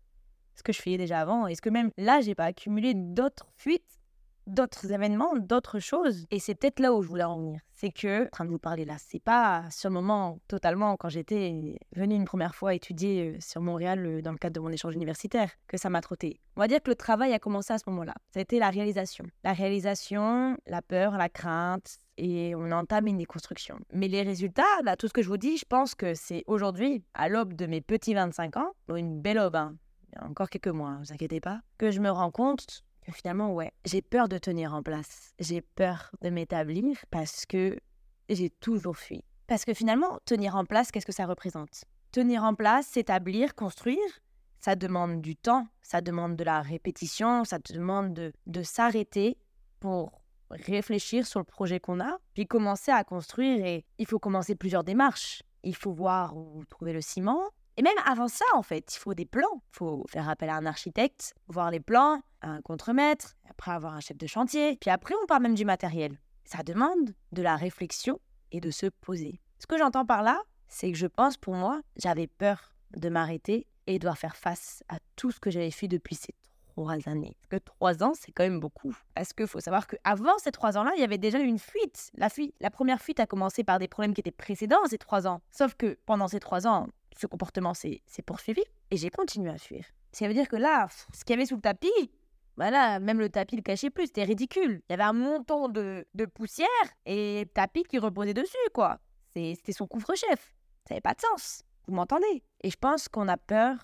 Ce 0.57 0.63
que 0.63 0.73
je 0.73 0.81
fuyais 0.81 0.97
déjà 0.97 1.21
avant? 1.21 1.47
Est-ce 1.47 1.61
que 1.61 1.69
même 1.69 1.91
là, 1.99 2.23
j'ai 2.23 2.35
pas 2.35 2.47
accumulé 2.47 2.95
d'autres 2.95 3.47
fuites? 3.57 4.01
D'autres 4.49 4.91
événements, 4.93 5.37
d'autres 5.37 5.79
choses. 5.79 6.27
Et 6.31 6.41
c'est 6.41 6.55
peut-être 6.55 6.81
là 6.81 6.93
où 6.93 7.03
je 7.03 7.09
voulais 7.09 7.25
en 7.25 7.39
venir. 7.39 7.61
C'est 7.73 7.91
que, 7.91 8.25
en 8.25 8.31
train 8.31 8.45
de 8.45 8.51
vous 8.51 8.59
parler 8.59 8.85
là, 8.85 8.97
c'est 8.99 9.23
pas 9.23 9.65
sur 9.71 9.89
le 9.89 9.95
moment 9.95 10.41
totalement 10.49 10.97
quand 10.97 11.09
j'étais 11.09 11.79
venue 11.95 12.17
une 12.17 12.25
première 12.25 12.55
fois 12.55 12.75
étudier 12.75 13.35
euh, 13.37 13.41
sur 13.41 13.61
Montréal 13.61 14.05
euh, 14.05 14.21
dans 14.21 14.33
le 14.33 14.39
cadre 14.39 14.55
de 14.55 14.61
mon 14.61 14.71
échange 14.71 14.95
universitaire 14.97 15.51
que 15.69 15.77
ça 15.77 15.89
m'a 15.89 16.01
trotté. 16.01 16.41
On 16.57 16.61
va 16.61 16.67
dire 16.67 16.83
que 16.83 16.91
le 16.91 16.97
travail 16.97 17.33
a 17.33 17.39
commencé 17.39 17.73
à 17.73 17.79
ce 17.79 17.85
moment-là. 17.89 18.15
Ça 18.35 18.41
a 18.41 18.43
été 18.43 18.59
la 18.59 18.71
réalisation. 18.71 19.25
La 19.45 19.53
réalisation, 19.53 20.57
la 20.67 20.83
peur, 20.83 21.17
la 21.17 21.29
crainte, 21.29 21.99
et 22.17 22.55
on 22.57 22.73
entame 22.73 23.07
une 23.07 23.19
déconstruction. 23.19 23.79
Mais 23.93 24.09
les 24.09 24.23
résultats, 24.23 24.65
là, 24.83 24.97
tout 24.97 25.07
ce 25.07 25.13
que 25.13 25.23
je 25.23 25.29
vous 25.29 25.37
dis, 25.37 25.57
je 25.57 25.65
pense 25.65 25.95
que 25.95 26.15
c'est 26.15 26.43
aujourd'hui, 26.47 27.05
à 27.15 27.29
l'aube 27.29 27.55
de 27.55 27.67
mes 27.67 27.81
petits 27.81 28.15
25 28.15 28.57
ans, 28.57 28.73
une 28.89 29.21
belle 29.21 29.39
aube, 29.39 29.55
hein. 29.55 29.77
encore 30.21 30.51
quelques 30.51 30.67
mois, 30.67 30.95
ne 30.95 30.99
vous 30.99 31.13
inquiétez 31.13 31.41
pas, 31.41 31.61
que 31.79 31.93
je 31.93 32.01
me 32.01 32.11
rends 32.11 32.33
compte 32.33 32.83
finalement, 33.13 33.53
ouais, 33.53 33.73
j'ai 33.85 34.03
peur 34.03 34.29
de 34.29 34.39
tenir 34.39 34.75
en 34.75 34.83
place. 34.83 35.33
J'ai 35.39 35.61
peur 35.61 36.11
de 36.23 36.31
m'établir 36.31 36.97
parce 37.11 37.47
que 37.47 37.79
j'ai 38.29 38.51
toujours 38.51 38.97
fui. 38.97 39.25
Parce 39.47 39.65
que 39.65 39.75
finalement, 39.75 40.19
tenir 40.25 40.57
en 40.57 40.65
place, 40.65 40.91
qu'est-ce 40.91 41.07
que 41.07 41.13
ça 41.13 41.27
représente? 41.27 41.85
Tenir 42.13 42.45
en 42.45 42.55
place, 42.55 42.87
s'établir, 42.87 43.55
construire, 43.55 43.99
ça 44.61 44.77
demande 44.77 45.23
du 45.23 45.37
temps, 45.37 45.67
ça 45.83 46.01
demande 46.01 46.37
de 46.37 46.45
la 46.45 46.61
répétition, 46.61 47.45
ça 47.45 47.59
demande 47.59 48.13
de, 48.13 48.33
de 48.47 48.63
s'arrêter 48.63 49.39
pour 49.81 50.23
réfléchir 50.51 51.27
sur 51.27 51.41
le 51.41 51.45
projet 51.45 51.81
qu'on 51.81 52.01
a, 52.01 52.19
puis 52.35 52.47
commencer 52.47 52.91
à 52.91 53.05
construire. 53.05 53.65
Et 53.65 53.85
il 53.99 54.07
faut 54.07 54.19
commencer 54.19 54.55
plusieurs 54.55 54.85
démarches. 54.85 55.43
Il 55.63 55.77
faut 55.77 55.93
voir 55.93 56.37
où 56.37 56.65
trouver 56.67 56.93
le 56.93 57.01
ciment, 57.01 57.43
et 57.79 57.83
même 57.83 57.95
avant 58.05 58.27
ça, 58.27 58.45
en 58.55 58.63
fait, 58.63 58.93
il 58.93 58.99
faut 58.99 59.15
des 59.15 59.25
plans. 59.25 59.63
Il 59.73 59.77
faut 59.77 60.05
faire 60.09 60.29
appel 60.29 60.51
à 60.51 60.57
un 60.57 60.67
architecte, 60.67 61.33
voir 61.47 61.71
les 61.71 61.79
plans, 61.79 62.21
un 62.43 62.61
contremaître, 62.61 63.37
après 63.49 63.71
avoir 63.71 63.95
un 63.95 64.01
chef 64.01 64.19
de 64.19 64.27
chantier. 64.27 64.77
Puis 64.81 64.91
après, 64.91 65.15
on 65.23 65.27
parle 65.27 65.45
même 65.45 65.55
du 65.55 65.65
matériel. 65.65 66.19
Ça 66.45 66.65
demande 66.65 67.15
de 67.31 67.41
la 67.41 67.55
réflexion 67.55 68.19
et 68.51 68.59
de 68.59 68.73
se 68.73 68.87
poser. 68.87 69.41
Ce 69.61 69.69
que 69.69 69.79
j'entends 69.79 70.05
par 70.05 70.25
là, 70.25 70.43
c'est 70.67 70.91
que 70.91 70.99
je 70.99 71.07
pense 71.07 71.37
pour 71.37 71.55
moi, 71.55 71.81
j'avais 71.95 72.27
peur 72.27 72.75
de 72.97 73.09
m'arrêter 73.09 73.69
et 73.87 73.95
de 73.95 73.99
devoir 73.99 74.19
faire 74.19 74.35
face 74.35 74.83
à 74.89 74.99
tout 75.15 75.31
ce 75.31 75.39
que 75.39 75.51
j'avais 75.51 75.71
fait 75.71 75.87
depuis 75.87 76.17
ces 76.17 76.35
trois 76.67 77.09
années. 77.09 77.37
Parce 77.49 77.61
que 77.61 77.65
trois 77.65 78.03
ans, 78.03 78.13
c'est 78.15 78.33
quand 78.33 78.43
même 78.43 78.59
beaucoup. 78.59 78.97
Parce 79.15 79.33
qu'il 79.33 79.47
faut 79.47 79.61
savoir 79.61 79.87
qu'avant 79.87 80.37
ces 80.39 80.51
trois 80.51 80.77
ans-là, 80.77 80.91
il 80.97 81.01
y 81.01 81.05
avait 81.05 81.19
déjà 81.19 81.39
eu 81.39 81.47
une 81.47 81.59
fuite. 81.59 82.11
La, 82.15 82.29
fuite. 82.29 82.57
la 82.61 82.71
première 82.71 83.01
fuite 83.01 83.21
a 83.21 83.27
commencé 83.27 83.63
par 83.63 83.79
des 83.79 83.87
problèmes 83.87 84.15
qui 84.15 84.21
étaient 84.21 84.31
précédents 84.33 84.85
ces 84.87 84.99
trois 84.99 85.29
ans. 85.29 85.43
Sauf 85.53 85.75
que 85.75 85.97
pendant 86.07 86.27
ces 86.27 86.41
trois 86.41 86.67
ans, 86.67 86.89
ce 87.19 87.27
comportement 87.27 87.75
s'est 87.75 88.01
poursuivi 88.25 88.63
et 88.91 88.97
j'ai 88.97 89.11
continué 89.11 89.51
à 89.51 89.59
fuir. 89.59 89.85
Ça 90.13 90.29
veut 90.29 90.35
dire 90.35 90.49
que 90.49 90.57
là, 90.57 90.87
ce 91.13 91.25
qu'il 91.25 91.35
y 91.35 91.39
avait 91.39 91.47
sous 91.47 91.57
le 91.57 91.61
tapis, 91.61 92.11
voilà, 92.57 93.01
même 93.01 93.19
le 93.19 93.29
tapis 93.29 93.57
le 93.57 93.63
cachait 93.63 93.91
plus, 93.91 94.07
c'était 94.07 94.25
ridicule. 94.25 94.83
Il 94.89 94.93
y 94.93 94.95
avait 94.95 95.03
un 95.03 95.13
montant 95.13 95.69
de, 95.69 96.07
de 96.15 96.25
poussière 96.27 96.69
et 97.07 97.47
tapis 97.55 97.83
qui 97.83 97.99
reposait 97.99 98.35
dessus, 98.35 98.57
quoi. 98.73 99.01
C'était 99.35 99.73
son 99.73 99.87
couvre-chef. 99.87 100.57
Ça 100.87 100.95
n'avait 100.95 101.01
pas 101.01 101.15
de 101.15 101.21
sens. 101.21 101.63
Vous 101.87 101.95
m'entendez? 101.95 102.43
Et 102.63 102.71
je 102.71 102.77
pense 102.77 103.09
qu'on 103.09 103.29
a 103.29 103.37
peur 103.37 103.77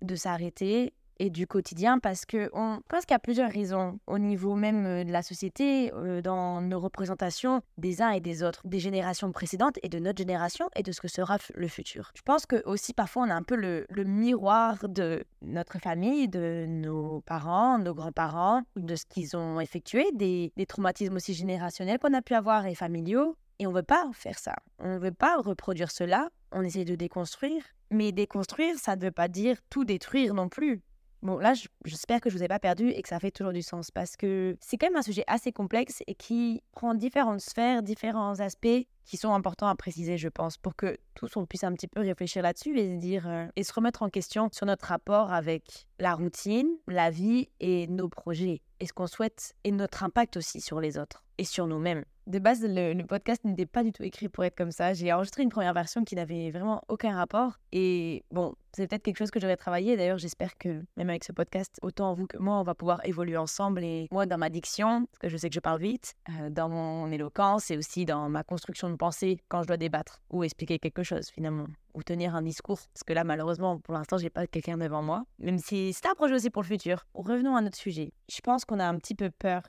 de 0.00 0.16
s'arrêter 0.16 0.92
et 1.18 1.30
du 1.30 1.46
quotidien 1.46 1.98
parce 1.98 2.24
que 2.24 2.50
on 2.52 2.80
pense 2.88 3.04
qu'il 3.04 3.14
y 3.14 3.16
a 3.16 3.20
plusieurs 3.20 3.50
raisons 3.50 3.98
au 4.06 4.18
niveau 4.18 4.54
même 4.54 4.86
euh, 4.86 5.04
de 5.04 5.12
la 5.12 5.22
société, 5.22 5.92
euh, 5.94 6.20
dans 6.22 6.60
nos 6.60 6.80
représentations 6.80 7.62
des 7.78 8.02
uns 8.02 8.10
et 8.10 8.20
des 8.20 8.42
autres, 8.42 8.62
des 8.64 8.80
générations 8.80 9.30
précédentes 9.32 9.78
et 9.82 9.88
de 9.88 9.98
notre 9.98 10.18
génération 10.18 10.68
et 10.76 10.82
de 10.82 10.92
ce 10.92 11.00
que 11.00 11.08
sera 11.08 11.38
le 11.54 11.68
futur. 11.68 12.12
Je 12.14 12.22
pense 12.22 12.46
que 12.46 12.62
aussi 12.66 12.92
parfois 12.92 13.24
on 13.24 13.30
a 13.30 13.34
un 13.34 13.42
peu 13.42 13.56
le, 13.56 13.86
miroir 14.04 14.88
de 14.88 15.24
notre 15.42 15.78
famille, 15.78 16.28
de 16.28 16.66
nos 16.68 17.20
parents, 17.20 17.78
nos 17.78 17.94
grands-parents, 17.94 18.62
de 18.76 18.96
ce 18.96 19.04
qu'ils 19.06 19.36
ont 19.36 19.60
effectué, 19.60 20.06
des, 20.12 20.52
des 20.56 20.66
traumatismes 20.66 21.16
aussi 21.16 21.34
générationnels 21.34 21.98
qu'on 21.98 22.14
a 22.14 22.22
pu 22.22 22.34
avoir 22.34 22.66
et 22.66 22.74
familiaux. 22.74 23.36
Et 23.58 23.66
on 23.66 23.72
veut 23.72 23.82
pas 23.84 24.10
faire 24.12 24.38
ça. 24.38 24.56
On 24.80 24.98
veut 24.98 25.12
pas 25.12 25.36
reproduire 25.36 25.92
cela. 25.92 26.30
On 26.50 26.62
essaie 26.62 26.84
de 26.84 26.96
déconstruire. 26.96 27.62
Mais 27.92 28.10
déconstruire, 28.10 28.76
ça 28.76 28.96
ne 28.96 29.02
veut 29.02 29.12
pas 29.12 29.28
dire 29.28 29.56
tout 29.70 29.84
détruire 29.84 30.34
non 30.34 30.48
plus. 30.48 30.82
Bon, 31.22 31.38
là, 31.38 31.52
j'espère 31.84 32.20
que 32.20 32.30
je 32.30 32.36
vous 32.36 32.42
ai 32.42 32.48
pas 32.48 32.58
perdu 32.58 32.88
et 32.88 33.00
que 33.00 33.08
ça 33.08 33.20
fait 33.20 33.30
toujours 33.30 33.52
du 33.52 33.62
sens 33.62 33.92
parce 33.92 34.16
que 34.16 34.56
c'est 34.60 34.76
quand 34.76 34.88
même 34.88 34.96
un 34.96 35.02
sujet 35.02 35.22
assez 35.28 35.52
complexe 35.52 36.02
et 36.08 36.16
qui 36.16 36.64
prend 36.72 36.94
différentes 36.94 37.40
sphères, 37.40 37.84
différents 37.84 38.40
aspects 38.40 38.88
qui 39.04 39.16
sont 39.16 39.32
importants 39.32 39.68
à 39.68 39.76
préciser, 39.76 40.18
je 40.18 40.28
pense, 40.28 40.58
pour 40.58 40.74
que 40.74 40.96
tous 41.14 41.36
on 41.36 41.46
puisse 41.46 41.62
un 41.62 41.72
petit 41.74 41.86
peu 41.86 42.00
réfléchir 42.00 42.42
là-dessus 42.42 42.76
et 42.76 42.96
se 42.96 43.00
dire 43.00 43.28
euh, 43.28 43.46
et 43.54 43.62
se 43.62 43.72
remettre 43.72 44.02
en 44.02 44.08
question 44.08 44.48
sur 44.52 44.66
notre 44.66 44.86
rapport 44.86 45.32
avec 45.32 45.86
la 46.00 46.14
routine, 46.14 46.68
la 46.88 47.10
vie 47.10 47.48
et 47.60 47.86
nos 47.86 48.08
projets 48.08 48.60
et 48.80 48.86
ce 48.86 48.92
qu'on 48.92 49.06
souhaite 49.06 49.54
et 49.62 49.70
notre 49.70 50.02
impact 50.02 50.36
aussi 50.36 50.60
sur 50.60 50.80
les 50.80 50.98
autres 50.98 51.24
et 51.38 51.44
sur 51.44 51.68
nous-mêmes? 51.68 52.04
De 52.26 52.38
base, 52.38 52.62
le, 52.62 53.02
podcast 53.02 53.44
n'était 53.44 53.66
pas 53.66 53.82
du 53.82 53.92
tout 53.92 54.04
écrit 54.04 54.28
pour 54.28 54.44
être 54.44 54.56
comme 54.56 54.70
ça. 54.70 54.94
J'ai 54.94 55.12
enregistré 55.12 55.42
une 55.42 55.48
première 55.48 55.74
version 55.74 56.04
qui 56.04 56.14
n'avait 56.14 56.52
vraiment 56.52 56.80
aucun 56.88 57.16
rapport. 57.16 57.58
Et 57.72 58.24
bon, 58.30 58.54
c'est 58.72 58.86
peut-être 58.86 59.02
quelque 59.02 59.18
chose 59.18 59.32
que 59.32 59.40
j'aurais 59.40 59.56
travaillé. 59.56 59.96
D'ailleurs, 59.96 60.18
j'espère 60.18 60.56
que 60.56 60.84
même 60.96 61.10
avec 61.10 61.24
ce 61.24 61.32
podcast, 61.32 61.78
autant 61.82 62.14
vous 62.14 62.28
que 62.28 62.38
moi, 62.38 62.60
on 62.60 62.62
va 62.62 62.74
pouvoir 62.76 63.04
évoluer 63.04 63.36
ensemble. 63.36 63.82
Et 63.82 64.06
moi, 64.12 64.26
dans 64.26 64.38
ma 64.38 64.50
diction, 64.50 65.06
parce 65.06 65.18
que 65.18 65.28
je 65.28 65.36
sais 65.36 65.48
que 65.48 65.54
je 65.54 65.60
parle 65.60 65.80
vite, 65.80 66.14
euh, 66.28 66.48
dans 66.48 66.68
mon 66.68 67.10
éloquence 67.10 67.72
et 67.72 67.76
aussi 67.76 68.04
dans 68.04 68.28
ma 68.28 68.44
construction 68.44 68.88
de 68.88 68.96
pensée 68.96 69.38
quand 69.48 69.62
je 69.62 69.66
dois 69.66 69.76
débattre 69.76 70.22
ou 70.30 70.44
expliquer 70.44 70.78
quelque 70.78 71.02
chose 71.02 71.28
finalement 71.28 71.66
ou 71.94 72.04
tenir 72.04 72.36
un 72.36 72.42
discours. 72.42 72.78
Parce 72.94 73.02
que 73.04 73.12
là, 73.12 73.24
malheureusement, 73.24 73.78
pour 73.78 73.94
l'instant, 73.94 74.16
j'ai 74.16 74.30
pas 74.30 74.46
quelqu'un 74.46 74.78
devant 74.78 75.02
moi. 75.02 75.24
Même 75.40 75.58
si 75.58 75.92
c'est 75.92 76.06
un 76.06 76.14
projet 76.14 76.34
aussi 76.34 76.50
pour 76.50 76.62
le 76.62 76.68
futur. 76.68 77.04
Revenons 77.14 77.56
à 77.56 77.60
notre 77.60 77.76
sujet. 77.76 78.12
Je 78.30 78.40
pense 78.40 78.64
qu'on 78.64 78.78
a 78.78 78.86
un 78.86 78.96
petit 78.96 79.16
peu 79.16 79.30
peur 79.30 79.62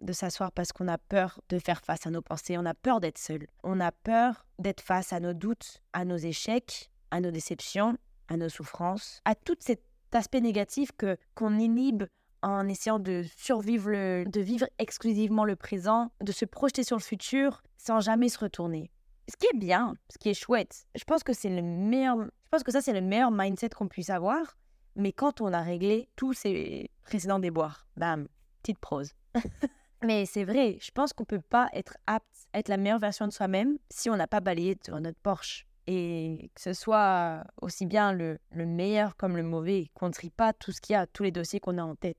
de 0.00 0.12
s'asseoir 0.12 0.52
parce 0.52 0.72
qu'on 0.72 0.88
a 0.88 0.98
peur 0.98 1.40
de 1.48 1.58
faire 1.58 1.80
face 1.82 2.06
à 2.06 2.10
nos 2.10 2.22
pensées, 2.22 2.56
on 2.58 2.66
a 2.66 2.74
peur 2.74 3.00
d'être 3.00 3.18
seul, 3.18 3.46
on 3.62 3.80
a 3.80 3.92
peur 3.92 4.46
d'être 4.58 4.80
face 4.80 5.12
à 5.12 5.20
nos 5.20 5.34
doutes, 5.34 5.82
à 5.92 6.04
nos 6.04 6.16
échecs, 6.16 6.90
à 7.10 7.20
nos 7.20 7.30
déceptions, 7.30 7.96
à 8.28 8.36
nos 8.36 8.48
souffrances, 8.48 9.20
à 9.24 9.34
tout 9.34 9.56
cet 9.60 9.82
aspect 10.12 10.40
négatif 10.40 10.92
que 10.96 11.16
qu'on 11.34 11.58
inhibe 11.58 12.04
en 12.42 12.68
essayant 12.68 12.98
de 12.98 13.24
survivre, 13.36 13.90
le, 13.90 14.24
de 14.24 14.40
vivre 14.40 14.66
exclusivement 14.78 15.44
le 15.44 15.56
présent, 15.56 16.12
de 16.20 16.32
se 16.32 16.44
projeter 16.44 16.84
sur 16.84 16.96
le 16.96 17.02
futur 17.02 17.62
sans 17.76 18.00
jamais 18.00 18.28
se 18.28 18.38
retourner. 18.38 18.90
Ce 19.28 19.36
qui 19.36 19.46
est 19.52 19.58
bien, 19.58 19.94
ce 20.10 20.18
qui 20.18 20.30
est 20.30 20.34
chouette, 20.34 20.86
je 20.94 21.04
pense 21.04 21.22
que 21.22 21.32
c'est 21.32 21.50
le 21.50 21.62
meilleur, 21.62 22.16
je 22.18 22.48
pense 22.50 22.62
que 22.62 22.72
ça 22.72 22.80
c'est 22.80 22.92
le 22.92 23.00
meilleur 23.00 23.30
mindset 23.30 23.70
qu'on 23.70 23.88
puisse 23.88 24.10
avoir. 24.10 24.56
Mais 24.96 25.12
quand 25.12 25.40
on 25.40 25.52
a 25.52 25.60
réglé 25.60 26.08
tous 26.16 26.32
ces 26.32 26.90
précédents 27.04 27.38
déboires, 27.38 27.86
bam, 27.96 28.26
petite 28.62 28.78
prose. 28.78 29.12
mais 30.02 30.26
c'est 30.26 30.44
vrai, 30.44 30.78
je 30.80 30.90
pense 30.90 31.12
qu'on 31.12 31.24
peut 31.24 31.40
pas 31.40 31.68
être 31.72 31.96
apte 32.06 32.26
à 32.52 32.60
être 32.60 32.68
la 32.68 32.76
meilleure 32.76 32.98
version 32.98 33.26
de 33.26 33.32
soi-même 33.32 33.78
si 33.90 34.08
on 34.10 34.16
n'a 34.16 34.26
pas 34.26 34.40
balayé 34.40 34.76
sur 34.84 35.00
notre 35.00 35.18
Porsche 35.20 35.66
et 35.90 36.50
que 36.54 36.60
ce 36.60 36.74
soit 36.74 37.44
aussi 37.62 37.86
bien 37.86 38.12
le, 38.12 38.38
le 38.52 38.66
meilleur 38.66 39.16
comme 39.16 39.36
le 39.36 39.42
mauvais, 39.42 39.90
qu'on 39.94 40.08
ne 40.08 40.12
trie 40.12 40.28
pas 40.28 40.52
tout 40.52 40.70
ce 40.70 40.82
qu'il 40.82 40.92
y 40.92 40.96
a, 40.96 41.06
tous 41.06 41.22
les 41.22 41.30
dossiers 41.30 41.60
qu'on 41.60 41.78
a 41.78 41.82
en 41.82 41.94
tête. 41.94 42.18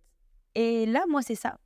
Et 0.56 0.88
là, 0.88 1.04
moi, 1.08 1.22
c'est 1.22 1.36
ça. 1.36 1.60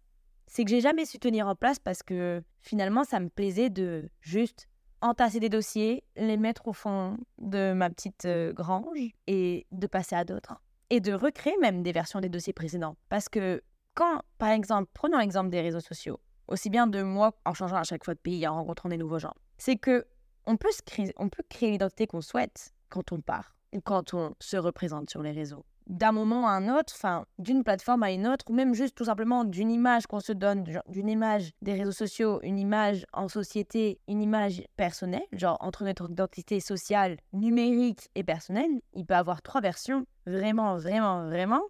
C'est 0.46 0.66
que 0.66 0.70
j'ai 0.70 0.82
jamais 0.82 1.06
su 1.06 1.18
tenir 1.18 1.48
en 1.48 1.56
place 1.56 1.80
parce 1.80 2.04
que 2.04 2.44
finalement, 2.60 3.06
ça 3.06 3.22
me 3.22 3.30
plaisait 3.30 3.70
de 3.70 4.10
juste 4.20 4.68
entasser 5.00 5.40
des 5.40 5.48
dossiers, 5.48 6.04
les 6.18 6.36
mettre 6.36 6.68
au 6.68 6.74
fond 6.74 7.18
de 7.38 7.72
ma 7.72 7.90
petite 7.90 8.28
grange 8.52 9.14
et 9.28 9.66
de 9.72 9.88
passer 9.88 10.16
à 10.18 10.26
d'autres. 10.26 10.62
Et 10.90 11.00
de 11.00 11.14
recréer 11.14 11.56
même 11.62 11.84
des 11.84 11.94
versions 11.94 12.20
des 12.20 12.30
dossiers 12.30 12.54
précédents. 12.54 12.98
Parce 13.08 13.30
que 13.30 13.64
quand, 13.94 14.22
par 14.38 14.50
exemple, 14.50 14.90
prenons 14.94 15.18
l'exemple 15.18 15.50
des 15.50 15.62
réseaux 15.62 15.80
sociaux, 15.80 16.20
aussi 16.48 16.70
bien 16.70 16.88
de 16.88 17.02
moi 17.02 17.34
en 17.46 17.54
changeant 17.54 17.78
à 17.78 17.84
chaque 17.84 18.04
fois 18.04 18.14
de 18.14 18.20
pays, 18.20 18.48
en 18.48 18.56
rencontrant 18.56 18.90
des 18.90 18.98
nouveaux 18.98 19.20
gens, 19.20 19.34
c'est 19.58 19.78
que 19.78 20.06
on 20.46 20.58
peut, 20.58 20.70
créer, 20.86 21.14
on 21.18 21.30
peut 21.30 21.44
créer 21.50 21.72
l'identité 21.72 22.06
qu'on 22.06 22.22
souhaite 22.22 22.74
quand 22.90 23.12
on 23.12 23.22
part 23.22 23.56
ou 23.74 23.82
quand 23.82 24.14
on 24.14 24.36
se 24.40 24.58
représente 24.58 25.10
sur 25.10 25.24
les 25.24 25.32
réseaux. 25.32 25.66
D'un 25.88 26.12
moment 26.14 26.48
à 26.48 26.52
un 26.52 26.70
autre, 26.70 26.94
enfin, 26.96 27.26
d'une 27.40 27.64
plateforme 27.64 28.04
à 28.04 28.12
une 28.12 28.26
autre, 28.26 28.46
ou 28.50 28.54
même 28.54 28.74
juste 28.74 28.96
tout 28.96 29.06
simplement 29.06 29.44
d'une 29.44 29.70
image 29.70 30.08
qu'on 30.08 30.22
se 30.22 30.32
donne, 30.32 30.64
d'une 30.88 31.10
image 31.10 31.52
des 31.62 31.74
réseaux 31.74 31.92
sociaux, 31.92 32.40
une 32.42 32.58
image 32.58 33.06
en 33.12 33.28
société, 33.28 34.00
une 34.08 34.22
image 34.22 34.64
personnelle, 34.78 35.26
genre 35.34 35.58
entre 35.60 35.84
notre 35.84 36.10
identité 36.10 36.62
sociale, 36.62 37.18
numérique 37.34 38.10
et 38.16 38.24
personnelle, 38.24 38.82
il 38.94 39.06
peut 39.06 39.16
avoir 39.16 39.42
trois 39.42 39.60
versions 39.60 40.06
vraiment, 40.26 40.78
vraiment, 40.78 41.26
vraiment 41.28 41.64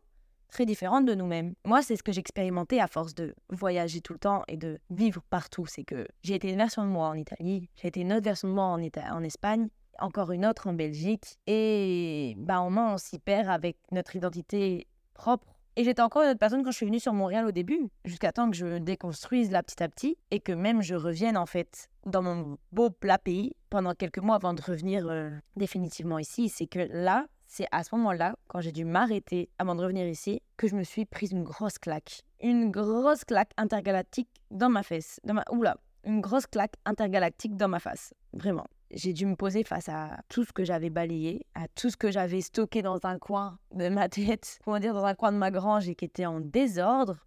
très 0.54 0.66
différentes 0.66 1.06
de 1.06 1.16
nous-mêmes. 1.16 1.56
Moi, 1.66 1.82
c'est 1.82 1.96
ce 1.96 2.04
que 2.04 2.12
j'ai 2.12 2.20
expérimenté 2.20 2.80
à 2.80 2.88
force 2.88 3.16
de 3.16 3.36
voyager 3.50 4.02
tout 4.02 4.14
le 4.14 4.20
temps 4.20 4.44
et 4.48 4.56
de 4.56 4.80
vivre 4.92 5.22
partout. 5.30 5.66
C'est 5.66 5.84
que 5.84 6.08
j'ai 6.22 6.36
été 6.36 6.50
une 6.50 6.58
version 6.58 6.84
de 6.84 6.90
moi 6.90 7.08
en 7.08 7.16
Italie, 7.16 7.70
j'ai 7.76 7.88
été 7.88 8.02
une 8.02 8.14
autre 8.14 8.24
version 8.24 8.48
de 8.48 8.54
moi 8.54 8.66
en, 8.66 8.80
en 8.80 9.24
Espagne, 9.24 9.68
encore 10.00 10.32
une 10.32 10.46
autre 10.46 10.68
en 10.68 10.74
Belgique. 10.74 11.38
Et 11.48 12.36
bah, 12.38 12.62
au 12.62 12.70
moins, 12.70 12.94
on 12.94 12.98
s'y 12.98 13.20
perd 13.20 13.50
avec 13.50 13.78
notre 13.92 14.16
identité 14.16 14.88
propre. 15.14 15.48
Et 15.76 15.84
j'étais 15.84 16.04
encore 16.04 16.22
une 16.22 16.30
autre 16.30 16.40
personne 16.40 16.64
quand 16.64 16.70
je 16.70 16.78
suis 16.78 16.86
venue 16.86 17.00
sur 17.00 17.14
Montréal 17.14 17.48
au 17.48 17.52
début, 17.52 17.90
jusqu'à 18.06 18.32
temps 18.32 18.52
que 18.52 18.56
je 18.56 18.78
déconstruise 18.78 19.50
là 19.50 19.64
petit 19.64 19.82
à 19.82 19.90
petit 19.90 20.18
et 20.30 20.40
que 20.40 20.52
même 20.52 20.84
je 20.84 20.94
revienne 20.94 21.36
en 21.36 21.48
fait 21.48 21.90
dans 22.06 22.22
mon 22.22 22.60
beau 22.72 22.92
plat 22.92 23.18
pays 23.18 23.56
pendant 23.72 23.96
quelques 23.96 24.20
mois 24.20 24.36
avant 24.36 24.54
de 24.54 24.62
revenir 24.62 25.08
euh, 25.10 25.32
définitivement 25.56 26.20
ici. 26.20 26.48
C'est 26.48 26.68
que 26.68 26.88
là, 26.92 27.26
c'est 27.54 27.68
à 27.72 27.84
ce 27.84 27.94
moment-là, 27.96 28.36
quand 28.48 28.62
j'ai 28.62 28.72
dû 28.72 28.84
m'arrêter 28.84 29.48
avant 29.60 29.76
de 29.76 29.84
revenir 29.84 30.08
ici, 30.08 30.42
que 30.58 30.68
je 30.68 30.76
me 30.76 30.82
suis 30.82 31.06
prise 31.06 31.34
une 31.34 31.44
grosse 31.44 31.78
claque. 31.78 32.24
Une 32.42 32.72
grosse 32.72 33.26
claque 33.26 33.52
intergalactique 33.58 34.30
dans 34.50 34.70
ma 34.70 34.82
fesse. 34.82 35.20
Dans 35.24 35.36
ma... 35.36 35.46
Oula, 35.52 35.78
une 36.04 36.20
grosse 36.20 36.48
claque 36.48 36.74
intergalactique 36.86 37.56
dans 37.56 37.68
ma 37.68 37.80
face. 37.80 38.12
Vraiment 38.34 38.66
j'ai 38.96 39.12
dû 39.12 39.26
me 39.26 39.36
poser 39.36 39.64
face 39.64 39.90
à 39.90 40.20
tout 40.30 40.44
ce 40.44 40.54
que 40.54 40.64
j'avais 40.64 40.92
balayé, 40.92 41.48
à 41.56 41.68
tout 41.68 41.90
ce 41.90 41.98
que 41.98 42.12
j'avais 42.12 42.42
stocké 42.42 42.84
dans 42.84 43.00
un 43.06 43.18
coin 43.18 43.58
de 43.72 43.90
ma 43.90 44.08
tête, 44.08 44.60
comment 44.66 44.78
dire, 44.78 44.94
dans 44.94 45.06
un 45.06 45.16
coin 45.16 45.32
de 45.32 45.38
ma 45.38 45.50
grange 45.50 45.90
et 45.90 45.96
qui 45.96 46.06
était 46.06 46.28
en 46.28 46.40
désordre, 46.40 47.26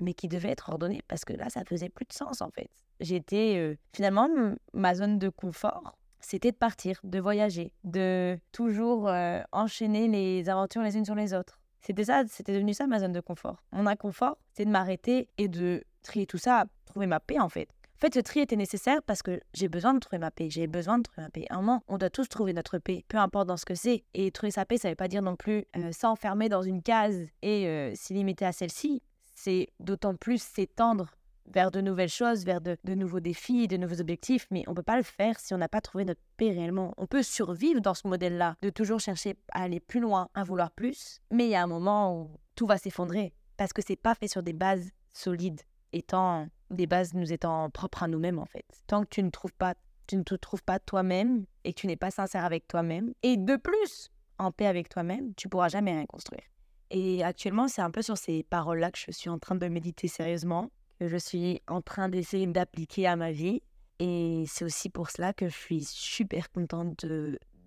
mais 0.00 0.14
qui 0.14 0.26
devait 0.26 0.50
être 0.50 0.68
ordonné 0.68 1.02
parce 1.06 1.24
que 1.24 1.32
là, 1.32 1.48
ça 1.48 1.64
faisait 1.64 1.90
plus 1.90 2.06
de 2.06 2.12
sens 2.12 2.42
en 2.42 2.50
fait. 2.50 2.70
J'étais 2.98 3.54
euh, 3.56 3.76
finalement 3.92 4.28
ma 4.72 4.96
zone 4.96 5.20
de 5.20 5.28
confort. 5.28 5.96
C'était 6.28 6.50
de 6.50 6.56
partir, 6.56 6.98
de 7.04 7.20
voyager, 7.20 7.72
de 7.84 8.36
toujours 8.50 9.06
euh, 9.06 9.40
enchaîner 9.52 10.08
les 10.08 10.48
aventures 10.48 10.82
les 10.82 10.96
unes 10.96 11.04
sur 11.04 11.14
les 11.14 11.32
autres. 11.32 11.60
C'était 11.82 12.02
ça, 12.02 12.24
c'était 12.28 12.52
devenu 12.52 12.74
ça 12.74 12.88
ma 12.88 12.98
zone 12.98 13.12
de 13.12 13.20
confort. 13.20 13.62
Mon 13.70 13.86
inconfort, 13.86 14.36
c'est 14.52 14.64
de 14.64 14.70
m'arrêter 14.70 15.28
et 15.38 15.46
de 15.46 15.84
trier 16.02 16.26
tout 16.26 16.36
ça, 16.36 16.64
trouver 16.84 17.06
ma 17.06 17.20
paix 17.20 17.38
en 17.38 17.48
fait. 17.48 17.68
En 17.94 17.98
fait, 18.00 18.12
ce 18.12 18.18
tri 18.18 18.40
était 18.40 18.56
nécessaire 18.56 19.04
parce 19.04 19.22
que 19.22 19.40
j'ai 19.54 19.68
besoin 19.68 19.94
de 19.94 20.00
trouver 20.00 20.18
ma 20.18 20.32
paix. 20.32 20.50
J'ai 20.50 20.66
besoin 20.66 20.98
de 20.98 21.04
trouver 21.04 21.22
ma 21.22 21.30
paix. 21.30 21.44
À 21.48 21.54
un 21.54 21.58
moment, 21.58 21.84
on 21.86 21.96
doit 21.96 22.10
tous 22.10 22.28
trouver 22.28 22.52
notre 22.52 22.78
paix, 22.78 23.04
peu 23.06 23.18
importe 23.18 23.46
dans 23.46 23.56
ce 23.56 23.64
que 23.64 23.76
c'est. 23.76 24.02
Et 24.12 24.32
trouver 24.32 24.50
sa 24.50 24.66
paix, 24.66 24.78
ça 24.78 24.88
ne 24.88 24.92
veut 24.92 24.96
pas 24.96 25.06
dire 25.06 25.22
non 25.22 25.36
plus 25.36 25.64
euh, 25.76 25.92
s'enfermer 25.92 26.48
dans 26.48 26.62
une 26.62 26.82
case 26.82 27.28
et 27.42 27.68
euh, 27.68 27.92
s'y 27.94 28.14
limiter 28.14 28.46
à 28.46 28.50
celle-ci. 28.50 29.00
C'est 29.32 29.68
d'autant 29.78 30.16
plus 30.16 30.42
s'étendre 30.42 31.15
vers 31.56 31.70
de 31.70 31.80
nouvelles 31.80 32.10
choses, 32.10 32.44
vers 32.44 32.60
de, 32.60 32.76
nouveaux 32.94 33.18
défis, 33.18 33.66
de 33.66 33.78
nouveaux 33.78 33.98
objectifs, 33.98 34.46
mais 34.50 34.62
on 34.66 34.72
ne 34.72 34.76
peut 34.76 34.82
pas 34.82 34.98
le 34.98 35.02
faire 35.02 35.40
si 35.40 35.54
on 35.54 35.56
n'a 35.56 35.70
pas 35.70 35.80
trouvé 35.80 36.04
notre 36.04 36.20
paix 36.36 36.50
réellement. 36.50 36.92
On 36.98 37.06
peut 37.06 37.22
survivre 37.22 37.80
dans 37.80 37.94
ce 37.94 38.06
modèle-là, 38.06 38.56
de 38.60 38.68
toujours 38.68 39.00
chercher 39.00 39.38
à 39.52 39.62
aller 39.62 39.80
plus 39.80 40.00
loin, 40.00 40.28
à 40.34 40.44
vouloir 40.44 40.70
plus, 40.70 41.22
mais 41.30 41.46
il 41.46 41.50
y 41.50 41.54
a 41.54 41.62
un 41.62 41.66
moment 41.66 42.14
où 42.14 42.30
tout 42.56 42.66
va 42.66 42.76
s'effondrer 42.76 43.32
parce 43.56 43.72
que 43.72 43.80
c'est 43.80 43.96
pas 43.96 44.14
fait 44.14 44.28
sur 44.28 44.42
des 44.42 44.52
bases 44.52 44.90
solides, 45.14 45.62
étant 45.94 46.46
des 46.68 46.86
bases 46.86 47.14
nous 47.14 47.32
étant 47.32 47.70
propres 47.70 48.02
à 48.02 48.08
nous-mêmes 48.08 48.38
en 48.38 48.44
fait. 48.44 48.66
Tant 48.86 49.04
que 49.04 49.08
tu 49.08 49.22
ne 49.22 49.30
trouves 49.30 49.54
pas, 49.54 49.72
tu 50.08 50.18
ne 50.18 50.24
te 50.24 50.34
trouves 50.34 50.62
pas 50.62 50.78
toi-même 50.78 51.46
et 51.64 51.72
que 51.72 51.80
tu 51.80 51.86
n'es 51.86 51.96
pas 51.96 52.10
sincère 52.10 52.44
avec 52.44 52.68
toi-même, 52.68 53.14
et 53.22 53.38
de 53.38 53.56
plus 53.56 54.10
en 54.36 54.52
paix 54.52 54.66
avec 54.66 54.90
toi-même, 54.90 55.34
tu 55.36 55.48
pourras 55.48 55.70
jamais 55.70 55.92
rien 55.92 56.04
construire. 56.04 56.44
Et 56.90 57.24
actuellement, 57.24 57.66
c'est 57.66 57.80
un 57.80 57.90
peu 57.90 58.02
sur 58.02 58.18
ces 58.18 58.42
paroles-là 58.42 58.90
que 58.90 58.98
je 58.98 59.10
suis 59.10 59.30
en 59.30 59.38
train 59.38 59.54
de 59.54 59.66
méditer 59.68 60.06
sérieusement, 60.06 60.70
que 60.98 61.08
je 61.08 61.16
suis 61.16 61.62
en 61.68 61.82
train 61.82 62.08
d'essayer 62.08 62.46
d'appliquer 62.46 63.06
à 63.06 63.16
ma 63.16 63.32
vie. 63.32 63.62
Et 63.98 64.44
c'est 64.46 64.64
aussi 64.64 64.90
pour 64.90 65.10
cela 65.10 65.32
que 65.32 65.48
je 65.48 65.56
suis 65.56 65.84
super 65.84 66.50
contente 66.52 67.06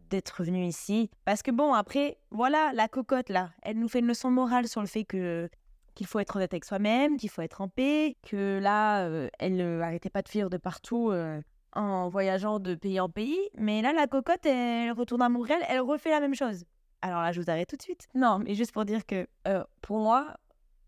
d'être 0.10 0.44
venue 0.44 0.66
ici. 0.66 1.10
Parce 1.26 1.42
que 1.42 1.52
bon, 1.52 1.74
après, 1.74 2.18
voilà, 2.32 2.72
la 2.74 2.88
cocotte 2.88 3.30
là, 3.30 3.52
elle 3.62 3.80
nous 3.80 3.88
fait 3.88 4.00
une 4.00 4.08
leçon 4.08 4.30
morale 4.30 4.68
sur 4.68 4.82
le 4.82 4.88
fait 4.88 5.06
que 5.06 5.50
qu'il 5.96 6.08
faut 6.08 6.20
être 6.20 6.38
honnête 6.38 6.54
avec 6.54 6.64
soi-même, 6.64 7.18
qu'il 7.18 7.30
faut 7.30 7.42
être 7.42 7.60
en 7.60 7.68
paix, 7.68 8.16
que 8.26 8.58
là, 8.62 9.06
euh, 9.06 9.28
elle 9.38 9.58
n'arrêtait 9.58 10.10
pas 10.10 10.22
de 10.22 10.30
fuir 10.30 10.50
de 10.50 10.56
partout 10.56 11.10
euh, 11.12 11.42
en 11.74 12.08
voyageant 12.08 12.60
de 12.60 12.74
pays 12.76 13.02
en 13.02 13.10
pays. 13.10 13.38
Mais 13.58 13.82
là, 13.82 13.92
la 13.92 14.08
cocotte, 14.08 14.46
elle 14.46 14.94
retourne 14.94 15.22
à 15.22 15.28
Montréal, 15.28 15.60
elle 15.68 15.82
refait 15.82 16.12
la 16.12 16.22
même 16.22 16.36
chose. 16.36 16.64
Alors 17.02 17.22
là, 17.22 17.34
je 17.34 17.42
vous 17.42 17.50
arrête 17.50 17.68
tout 17.68 17.76
de 17.76 17.82
suite. 17.82 18.08
Non, 18.16 18.40
mais 18.40 18.56
juste 18.56 18.72
pour 18.72 18.86
dire 18.86 19.06
que 19.06 19.28
euh, 19.48 19.64
pour 19.82 20.00
moi, 20.00 20.38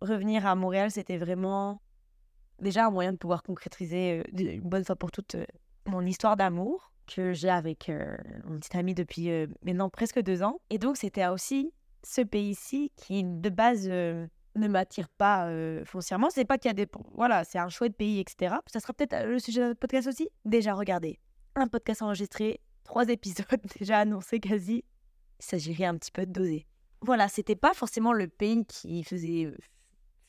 revenir 0.02 0.46
à 0.46 0.56
Montréal, 0.56 0.92
c'était 0.92 1.18
vraiment 1.18 1.82
déjà 2.62 2.86
un 2.86 2.92
moyen 2.92 3.12
de 3.14 3.18
pouvoir 3.18 3.44
concrétiser 3.44 4.24
une 4.38 4.62
bonne 4.62 4.86
fois 4.86 4.96
pour 4.96 5.12
toutes 5.12 5.36
mon 5.86 6.02
histoire 6.06 6.38
d'amour 6.38 6.92
que 7.08 7.34
j'ai 7.34 7.50
avec 7.50 7.92
mon 8.46 8.60
petit 8.60 8.78
ami 8.78 8.94
depuis 8.94 9.30
maintenant 9.64 9.90
presque 9.90 10.22
deux 10.22 10.44
ans. 10.44 10.62
Et 10.70 10.78
donc, 10.78 10.98
c'était 10.98 11.26
aussi 11.28 11.74
ce 12.04 12.22
pays-ci 12.22 12.92
qui, 12.96 13.24
de 13.24 13.50
base, 13.50 13.90
ne 14.56 14.68
m'attire 14.68 15.10
pas 15.10 15.48
euh, 15.48 15.84
foncièrement. 15.86 16.30
C'est 16.30 16.46
pas 16.46 16.58
qu'il 16.58 16.70
y 16.70 16.72
a 16.72 16.74
des. 16.74 16.88
Voilà, 17.14 17.44
c'est 17.44 17.60
un 17.60 17.70
chouette 17.70 17.96
pays, 17.96 18.20
etc. 18.20 18.56
Ça 18.68 18.80
sera 18.80 18.94
peut-être 18.94 19.14
euh, 19.14 19.26
le 19.26 19.40
sujet 19.40 19.62
de 19.62 19.68
notre 19.68 19.80
podcast 19.80 20.08
aussi. 20.08 20.30
Déjà, 20.46 20.74
regardez. 20.74 21.20
Un 21.56 21.68
podcast 21.68 22.02
enregistré, 22.02 22.62
trois 22.84 23.08
épisodes 23.08 23.46
déjà 23.80 24.00
annoncés 24.00 24.40
quasi. 24.40 24.84
Il 25.40 25.46
s'agirait 25.46 25.86
un 25.86 25.98
petit 25.98 26.12
peu 26.12 26.26
de 26.26 26.32
doser. 26.32 26.68
Voilà, 27.02 27.28
c'était 27.28 27.56
pas 27.56 27.74
forcément 27.74 28.14
le 28.14 28.28
pays 28.28 28.66
qui 28.66 29.04
faisait 29.04 29.46
euh, 29.46 29.58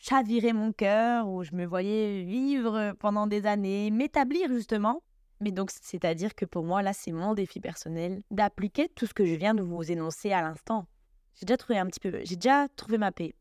chavirer 0.02 0.52
mon 0.52 0.72
cœur, 0.72 1.26
où 1.28 1.42
je 1.44 1.52
me 1.54 1.64
voyais 1.64 2.24
vivre 2.24 2.92
pendant 2.98 3.26
des 3.26 3.46
années, 3.46 3.90
m'établir 3.90 4.48
justement. 4.48 5.02
Mais 5.40 5.50
donc, 5.50 5.70
c'est-à-dire 5.70 6.34
que 6.34 6.44
pour 6.44 6.64
moi, 6.64 6.82
là, 6.82 6.92
c'est 6.92 7.12
mon 7.12 7.32
défi 7.32 7.58
personnel 7.60 8.20
d'appliquer 8.30 8.90
tout 8.90 9.06
ce 9.06 9.14
que 9.14 9.24
je 9.24 9.34
viens 9.34 9.54
de 9.54 9.62
vous 9.62 9.90
énoncer 9.90 10.32
à 10.32 10.42
l'instant. 10.42 10.86
J'ai 11.34 11.46
déjà 11.46 11.56
trouvé 11.56 11.78
un 11.78 11.86
petit 11.86 12.00
peu, 12.00 12.20
j'ai 12.24 12.36
déjà 12.36 12.68
trouvé 12.76 12.98
ma 12.98 13.10
paix 13.10 13.34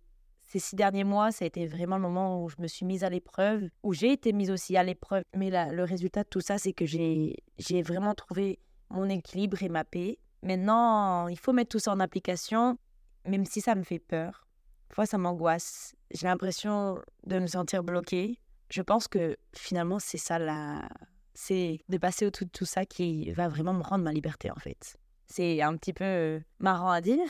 ces 0.52 0.60
six 0.60 0.76
derniers 0.76 1.06
mois, 1.06 1.32
ça 1.32 1.46
a 1.46 1.48
été 1.48 1.66
vraiment 1.66 1.96
le 1.96 2.02
moment 2.02 2.44
où 2.44 2.50
je 2.50 2.58
me 2.60 2.68
suis 2.68 2.86
mise 2.86 3.06
à 3.06 3.10
l'épreuve, 3.10 3.70
où 3.84 3.94
j'ai 3.94 4.12
été 4.12 4.34
mise 4.34 4.52
aussi 4.52 4.76
à 4.76 4.84
l'épreuve. 4.84 5.24
Mais 5.34 5.50
le 5.50 5.84
résultat 5.86 6.24
de 6.24 6.28
tout 6.28 6.42
ça, 6.42 6.58
c'est 6.58 6.74
que 6.74 6.86
j'ai 6.86 7.82
vraiment 7.84 8.14
trouvé 8.14 8.60
mon 8.90 9.08
équilibre 9.08 9.64
et 9.64 9.70
ma 9.70 9.86
paix. 9.86 10.20
Maintenant, 10.44 11.30
il 11.30 11.40
faut 11.40 11.54
mettre 11.54 11.70
tout 11.70 11.80
ça 11.80 11.94
en 11.94 12.02
application, 12.02 12.78
même 13.26 13.46
si 13.46 13.62
ça 13.62 13.76
me 13.76 13.84
fait 13.84 14.00
peur. 14.00 14.46
Parfois, 14.92 15.06
ça 15.06 15.18
m'angoisse. 15.18 15.96
J'ai 16.14 16.28
l'impression 16.28 17.02
de 17.26 17.40
me 17.40 17.48
sentir 17.48 17.82
bloquée. 17.82 18.42
Je 18.70 18.82
pense 18.82 19.08
que 19.08 19.38
finalement, 19.56 20.00
c'est 20.00 20.18
ça 20.18 20.38
la... 20.38 20.90
C'est 21.34 21.80
de 21.88 21.98
passer 21.98 22.26
au-dessus 22.26 22.44
de 22.44 22.50
tout 22.50 22.66
ça 22.66 22.86
qui 22.86 23.32
va 23.32 23.48
vraiment 23.48 23.74
me 23.74 23.84
rendre 23.84 24.04
ma 24.04 24.12
liberté, 24.12 24.52
en 24.52 24.60
fait. 24.60 24.98
C'est 25.28 25.62
un 25.62 25.78
petit 25.78 25.94
peu 25.94 26.04
euh, 26.04 26.40
marrant 26.60 26.90
à 26.90 27.00
dire, 27.00 27.26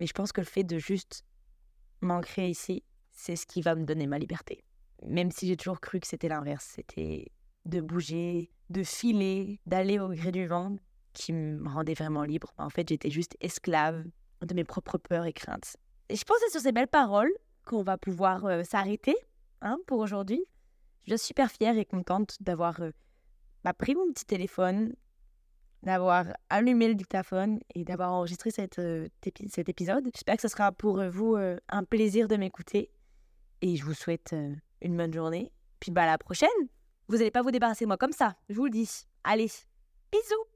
mais 0.00 0.06
je 0.06 0.14
pense 0.14 0.32
que 0.32 0.40
le 0.40 0.46
fait 0.46 0.64
de 0.64 0.78
juste 0.78 1.26
m'ancrer 2.00 2.48
ici, 2.48 2.82
c'est 3.12 3.36
ce 3.36 3.44
qui 3.44 3.60
va 3.60 3.74
me 3.74 3.84
donner 3.84 4.06
ma 4.06 4.18
liberté. 4.18 4.64
Même 5.06 5.30
si 5.30 5.46
j'ai 5.46 5.58
toujours 5.58 5.82
cru 5.82 6.00
que 6.00 6.06
c'était 6.06 6.28
l'inverse, 6.28 6.72
c'était 6.74 7.30
de 7.66 7.82
bouger, 7.82 8.50
de 8.70 8.82
filer, 8.82 9.60
d'aller 9.66 9.98
au 9.98 10.08
gré 10.08 10.32
du 10.32 10.46
vent 10.46 10.74
qui 11.12 11.34
me 11.34 11.68
rendait 11.68 11.92
vraiment 11.92 12.22
libre. 12.22 12.54
En 12.56 12.70
fait, 12.70 12.88
j'étais 12.88 13.10
juste 13.10 13.36
esclave 13.42 14.06
de 14.40 14.54
mes 14.54 14.64
propres 14.64 14.96
peurs 14.96 15.26
et 15.26 15.34
craintes. 15.34 15.76
Et 16.08 16.16
je 16.16 16.24
pense 16.24 16.38
que 16.38 16.44
c'est 16.46 16.52
sur 16.52 16.60
ces 16.60 16.72
belles 16.72 16.88
paroles 16.88 17.32
qu'on 17.64 17.82
va 17.82 17.96
pouvoir 17.96 18.44
euh, 18.44 18.62
s'arrêter 18.62 19.16
hein, 19.62 19.78
pour 19.86 19.98
aujourd'hui. 19.98 20.44
Je 21.06 21.16
suis 21.16 21.28
super 21.28 21.50
fière 21.50 21.76
et 21.78 21.84
contente 21.84 22.36
d'avoir 22.40 22.80
euh, 22.80 22.90
bah, 23.62 23.72
pris 23.72 23.94
mon 23.94 24.10
petit 24.12 24.26
téléphone, 24.26 24.94
d'avoir 25.82 26.26
allumé 26.50 26.88
le 26.88 26.94
dictaphone 26.94 27.60
et 27.74 27.84
d'avoir 27.84 28.12
enregistré 28.12 28.50
euh, 28.78 29.08
cet 29.50 29.68
épisode. 29.68 30.04
J'espère 30.14 30.36
que 30.36 30.42
ce 30.42 30.48
sera 30.48 30.72
pour 30.72 31.02
vous 31.10 31.36
un 31.36 31.84
plaisir 31.84 32.28
de 32.28 32.36
m'écouter. 32.36 32.90
Et 33.60 33.76
je 33.76 33.84
vous 33.84 33.94
souhaite 33.94 34.34
une 34.82 34.96
bonne 34.96 35.12
journée. 35.12 35.52
Puis 35.80 35.90
bah, 35.90 36.02
à 36.02 36.06
la 36.06 36.18
prochaine. 36.18 36.48
Vous 37.08 37.18
n'allez 37.18 37.30
pas 37.30 37.42
vous 37.42 37.50
débarrasser 37.50 37.84
de 37.84 37.88
moi 37.88 37.98
comme 37.98 38.12
ça, 38.12 38.34
je 38.48 38.54
vous 38.54 38.64
le 38.64 38.70
dis. 38.70 39.04
Allez, 39.24 39.50
bisous 40.10 40.53